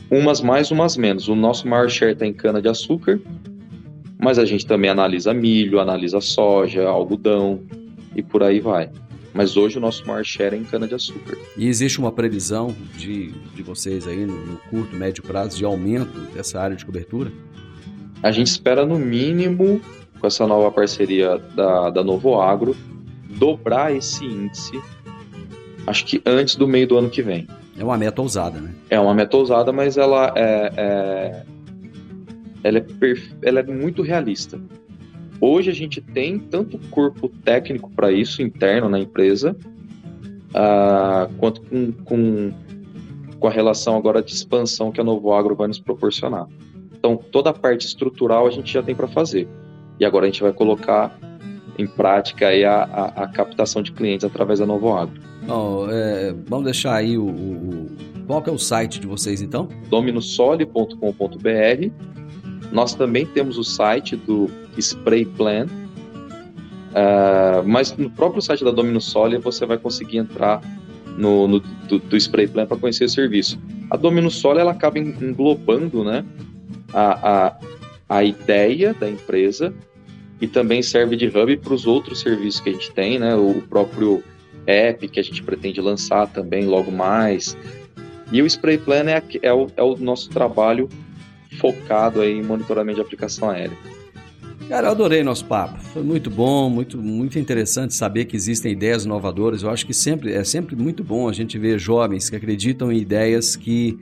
Umas 0.10 0.40
mais, 0.40 0.72
umas 0.72 0.96
menos. 0.96 1.28
O 1.28 1.36
nosso 1.36 1.68
maior 1.68 1.90
share 1.90 2.14
está 2.14 2.26
em 2.26 2.34
cana-de-açúcar, 2.34 3.20
mas 4.20 4.40
a 4.40 4.46
gente 4.46 4.66
também 4.66 4.90
analisa 4.90 5.34
milho, 5.34 5.80
analisa 5.80 6.22
soja, 6.22 6.88
algodão 6.88 7.62
e 8.16 8.24
por 8.24 8.44
aí 8.44 8.60
vai. 8.60 8.90
Mas 9.34 9.58
hoje 9.58 9.78
o 9.78 9.82
nosso 9.82 10.08
maior 10.08 10.24
share 10.24 10.56
é 10.56 10.58
em 10.58 10.64
cana-de-açúcar. 10.64 11.38
E 11.58 11.68
existe 11.68 12.00
uma 12.00 12.12
previsão 12.12 12.74
de, 12.96 13.32
de 13.54 13.62
vocês 13.62 14.08
aí 14.08 14.26
no, 14.26 14.46
no 14.46 14.58
curto, 14.70 14.96
médio 14.96 15.22
prazo 15.24 15.58
de 15.58 15.66
aumento 15.66 16.18
dessa 16.34 16.60
área 16.62 16.76
de 16.76 16.86
cobertura? 16.86 17.32
A 18.24 18.32
gente 18.32 18.48
espera 18.48 18.86
no 18.86 18.98
mínimo, 18.98 19.82
com 20.20 20.28
essa 20.28 20.48
nova 20.48 20.72
parceria 20.72 21.38
da, 21.54 21.90
da 21.90 22.04
Novo 22.04 22.40
Agro, 22.40 22.76
dobrar 23.38 23.94
esse 23.94 24.24
índice, 24.24 24.80
acho 25.86 26.06
que 26.06 26.22
antes 26.26 26.56
do 26.56 26.68
meio 26.68 26.88
do 26.88 26.98
ano 26.98 27.10
que 27.10 27.22
vem. 27.22 27.46
É 27.78 27.84
uma 27.84 27.98
meta 27.98 28.22
ousada, 28.22 28.60
né? 28.60 28.74
É 28.90 28.98
uma 28.98 29.14
meta 29.14 29.36
ousada, 29.36 29.74
mas 29.74 29.98
ela 29.98 30.32
é, 30.36 30.72
é 30.78 31.44
ela 32.66 32.80
é, 32.80 32.82
perfe... 32.82 33.36
ela 33.44 33.60
é 33.60 33.64
muito 33.64 34.02
realista. 34.02 34.60
Hoje 35.40 35.70
a 35.70 35.74
gente 35.74 36.02
tem 36.02 36.40
tanto 36.40 36.80
corpo 36.90 37.30
técnico 37.30 37.92
para 37.92 38.12
isso 38.12 38.42
interno 38.42 38.90
na 38.90 39.00
empresa, 39.00 39.56
uh, 40.50 41.32
quanto 41.38 41.62
com, 41.62 41.92
com, 41.92 42.52
com 43.40 43.48
a 43.48 43.52
relação 43.52 43.96
agora 43.96 44.24
de 44.24 44.34
expansão 44.34 44.92
que 44.92 45.00
a 45.00 45.04
Novo 45.04 45.32
Agro 45.32 45.56
vai 45.56 45.68
nos 45.68 45.80
proporcionar. 45.80 46.48
Então, 46.98 47.16
toda 47.16 47.52
a 47.52 47.54
parte 47.54 47.86
estrutural 47.86 48.48
a 48.48 48.50
gente 48.50 48.74
já 48.74 48.82
tem 48.82 48.96
para 48.96 49.08
fazer. 49.08 49.48
E 50.00 50.06
agora 50.06 50.26
a 50.26 50.30
gente 50.30 50.42
vai 50.42 50.52
colocar 50.52 51.16
em 51.78 51.86
prática 51.86 52.48
aí 52.48 52.66
a, 52.66 52.84
a, 52.84 53.06
a 53.24 53.28
captação 53.28 53.84
de 53.84 53.92
clientes 53.92 54.26
através 54.26 54.58
da 54.58 54.66
Novo 54.66 54.92
Agro. 54.92 55.22
Oh, 55.48 55.86
é, 55.92 56.34
vamos 56.48 56.66
deixar 56.66 56.96
aí 56.96 57.16
o, 57.16 57.28
o, 57.28 57.88
Qual 58.26 58.42
que 58.42 58.50
é 58.50 58.54
o 58.54 58.58
site 58.58 59.00
de 59.00 59.06
vocês, 59.06 59.44
então? 59.44 59.70
dominosole.com.br 59.88 62.25
nós 62.76 62.94
também 62.94 63.26
temos 63.26 63.58
o 63.58 63.64
site 63.64 64.18
do 64.18 64.52
Spray 64.78 65.24
Plan, 65.24 65.66
uh, 66.92 67.66
mas 67.66 67.96
no 67.96 68.10
próprio 68.10 68.42
site 68.42 68.66
da 68.66 68.72
Domino 68.72 69.00
Solia 69.00 69.40
você 69.40 69.66
vai 69.66 69.78
conseguir 69.78 70.18
entrar 70.18 70.62
no, 71.18 71.48
no 71.48 71.62
do, 71.62 72.00
do, 72.00 72.18
Spray 72.18 72.48
Plan 72.48 72.66
para 72.66 72.76
conhecer 72.76 73.06
o 73.06 73.10
serviço. 73.10 73.58
A 73.90 73.96
Domino 73.96 74.30
Solia 74.30 74.60
ela 74.60 74.74
acaba 74.74 75.00
englobando 75.00 76.04
né, 76.04 76.26
a, 76.94 77.48
a, 77.48 77.60
a 78.10 78.24
ideia 78.26 78.94
da 78.94 79.10
empresa 79.10 79.74
e 80.42 80.46
também 80.46 80.84
serve 80.84 81.16
de 81.16 81.28
hub 81.28 81.56
para 81.56 81.74
os 81.74 81.88
outros 81.88 82.20
serviços 82.20 82.60
que 82.60 82.72
a 82.72 82.74
gente 82.74 82.92
tem, 82.92 83.18
né, 83.18 83.36
o 83.36 83.62
próprio 83.70 84.22
app 84.68 85.08
que 85.08 85.20
a 85.22 85.24
gente 85.24 85.42
pretende 85.42 85.80
lançar 85.80 86.28
também 86.28 86.66
logo 86.66 86.92
mais. 86.92 87.58
E 88.34 88.42
o 88.42 88.46
Spray 88.46 88.78
Plan 88.78 89.06
é, 89.10 89.24
é, 89.42 89.54
o, 89.54 89.68
é 89.78 89.82
o 89.82 89.96
nosso 89.96 90.30
trabalho 90.30 90.90
focado 91.56 92.22
aí 92.22 92.38
em 92.38 92.44
monitoramento 92.44 92.96
de 92.96 93.02
aplicação 93.02 93.50
aérea. 93.50 93.78
Cara, 94.68 94.88
eu 94.88 94.92
adorei 94.92 95.24
nosso 95.24 95.46
papo. 95.46 95.80
Foi 95.80 96.02
muito 96.02 96.30
bom, 96.30 96.70
muito, 96.70 96.98
muito 96.98 97.38
interessante 97.38 97.94
saber 97.94 98.26
que 98.26 98.36
existem 98.36 98.72
ideias 98.72 99.06
inovadoras. 99.06 99.62
Eu 99.62 99.70
acho 99.70 99.86
que 99.86 99.94
sempre 99.94 100.34
é 100.34 100.44
sempre 100.44 100.76
muito 100.76 101.04
bom 101.04 101.30
a 101.30 101.34
gente 101.34 101.58
ver 101.60 101.78
jovens 101.78 102.30
que 102.32 102.36
acreditam 102.36 102.92
em 102.92 102.98
ideias 102.98 103.56
que, 103.56 104.00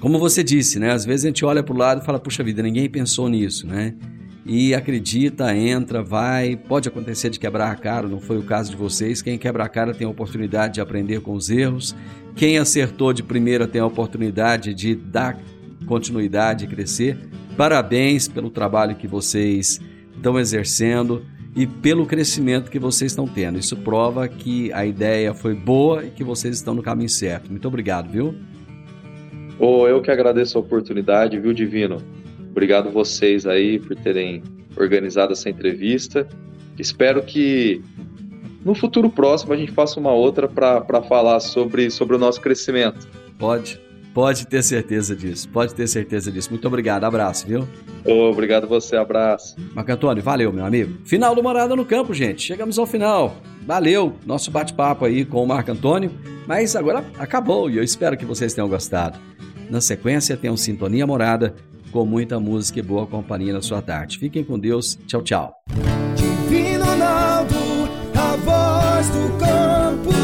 como 0.00 0.18
você 0.18 0.42
disse, 0.42 0.78
né? 0.78 0.92
Às 0.92 1.04
vezes 1.04 1.26
a 1.26 1.28
gente 1.28 1.44
olha 1.44 1.62
para 1.62 1.74
o 1.74 1.76
lado 1.76 2.00
e 2.00 2.04
fala, 2.04 2.18
puxa 2.18 2.42
vida, 2.42 2.62
ninguém 2.62 2.88
pensou 2.88 3.28
nisso, 3.28 3.66
né? 3.66 3.94
E 4.46 4.74
acredita, 4.74 5.54
entra, 5.54 6.02
vai. 6.02 6.56
Pode 6.56 6.88
acontecer 6.88 7.28
de 7.28 7.38
quebrar 7.38 7.70
a 7.70 7.76
cara, 7.76 8.08
não 8.08 8.20
foi 8.20 8.38
o 8.38 8.42
caso 8.42 8.70
de 8.70 8.76
vocês. 8.76 9.20
Quem 9.20 9.36
quebra 9.36 9.64
a 9.64 9.68
cara 9.68 9.92
tem 9.92 10.06
a 10.06 10.10
oportunidade 10.10 10.74
de 10.74 10.80
aprender 10.80 11.20
com 11.20 11.34
os 11.34 11.50
erros. 11.50 11.94
Quem 12.34 12.56
acertou 12.56 13.12
de 13.12 13.22
primeira 13.22 13.66
tem 13.66 13.82
a 13.82 13.86
oportunidade 13.86 14.72
de 14.72 14.94
dar 14.94 15.38
continuidade 15.86 16.64
e 16.64 16.68
crescer. 16.68 17.18
Parabéns 17.56 18.26
pelo 18.28 18.50
trabalho 18.50 18.96
que 18.96 19.06
vocês 19.06 19.80
estão 20.16 20.38
exercendo 20.38 21.24
e 21.56 21.66
pelo 21.66 22.04
crescimento 22.04 22.70
que 22.70 22.78
vocês 22.78 23.12
estão 23.12 23.26
tendo. 23.26 23.58
Isso 23.58 23.76
prova 23.76 24.26
que 24.26 24.72
a 24.72 24.84
ideia 24.84 25.32
foi 25.32 25.54
boa 25.54 26.04
e 26.04 26.10
que 26.10 26.24
vocês 26.24 26.56
estão 26.56 26.74
no 26.74 26.82
caminho 26.82 27.08
certo. 27.08 27.50
Muito 27.50 27.66
obrigado, 27.68 28.10
viu? 28.10 28.34
Oh, 29.58 29.86
eu 29.86 30.02
que 30.02 30.10
agradeço 30.10 30.58
a 30.58 30.60
oportunidade, 30.60 31.38
viu, 31.38 31.52
Divino? 31.52 31.98
Obrigado 32.50 32.90
vocês 32.90 33.46
aí 33.46 33.78
por 33.78 33.96
terem 33.96 34.42
organizado 34.76 35.32
essa 35.32 35.48
entrevista. 35.48 36.26
Espero 36.78 37.22
que 37.22 37.80
no 38.64 38.74
futuro 38.74 39.08
próximo 39.08 39.52
a 39.52 39.56
gente 39.56 39.70
faça 39.70 40.00
uma 40.00 40.12
outra 40.12 40.48
para 40.48 41.02
falar 41.02 41.38
sobre, 41.38 41.90
sobre 41.90 42.16
o 42.16 42.18
nosso 42.18 42.40
crescimento. 42.40 43.06
Pode. 43.38 43.80
Pode 44.14 44.46
ter 44.46 44.62
certeza 44.62 45.16
disso, 45.16 45.48
pode 45.48 45.74
ter 45.74 45.88
certeza 45.88 46.30
disso. 46.30 46.48
Muito 46.50 46.66
obrigado, 46.68 47.02
abraço, 47.02 47.48
viu? 47.48 47.66
Obrigado 48.06 48.68
você, 48.68 48.94
abraço. 48.94 49.56
Marco 49.74 49.90
Antônio, 49.90 50.22
valeu, 50.22 50.52
meu 50.52 50.64
amigo. 50.64 50.98
Final 51.04 51.34
do 51.34 51.42
Morada 51.42 51.74
no 51.74 51.84
Campo, 51.84 52.14
gente. 52.14 52.40
Chegamos 52.40 52.78
ao 52.78 52.86
final. 52.86 53.34
Valeu, 53.66 54.14
nosso 54.24 54.52
bate-papo 54.52 55.04
aí 55.04 55.24
com 55.24 55.42
o 55.42 55.46
Marco 55.46 55.72
Antônio. 55.72 56.12
Mas 56.46 56.76
agora 56.76 57.04
acabou 57.18 57.68
e 57.68 57.76
eu 57.76 57.82
espero 57.82 58.16
que 58.16 58.24
vocês 58.24 58.54
tenham 58.54 58.68
gostado. 58.68 59.18
Na 59.68 59.80
sequência, 59.80 60.36
tem 60.36 60.50
um 60.50 60.56
Sintonia 60.56 61.06
Morada 61.06 61.54
com 61.90 62.04
muita 62.04 62.38
música 62.38 62.78
e 62.78 62.82
boa 62.82 63.06
companhia 63.06 63.52
na 63.52 63.62
sua 63.62 63.82
tarde. 63.82 64.18
Fiquem 64.18 64.44
com 64.44 64.58
Deus. 64.58 64.96
Tchau, 65.06 65.22
tchau. 65.22 65.54
Divino 66.14 66.84
Ronaldo, 66.84 67.56
a 68.14 68.36
voz 68.36 69.08
do 69.08 69.38
campo. 69.38 70.23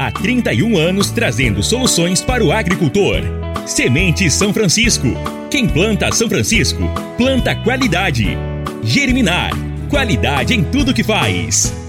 há 0.00 0.10
31 0.10 0.78
anos 0.78 1.10
trazendo 1.10 1.62
soluções 1.62 2.22
para 2.22 2.42
o 2.42 2.50
agricultor. 2.50 3.20
Semente 3.66 4.30
São 4.30 4.50
Francisco. 4.50 5.08
Quem 5.50 5.68
planta 5.68 6.10
São 6.10 6.26
Francisco, 6.26 6.82
planta 7.18 7.54
qualidade. 7.54 8.26
Germinar. 8.82 9.50
Qualidade 9.90 10.54
em 10.54 10.64
tudo 10.64 10.94
que 10.94 11.04
faz. 11.04 11.79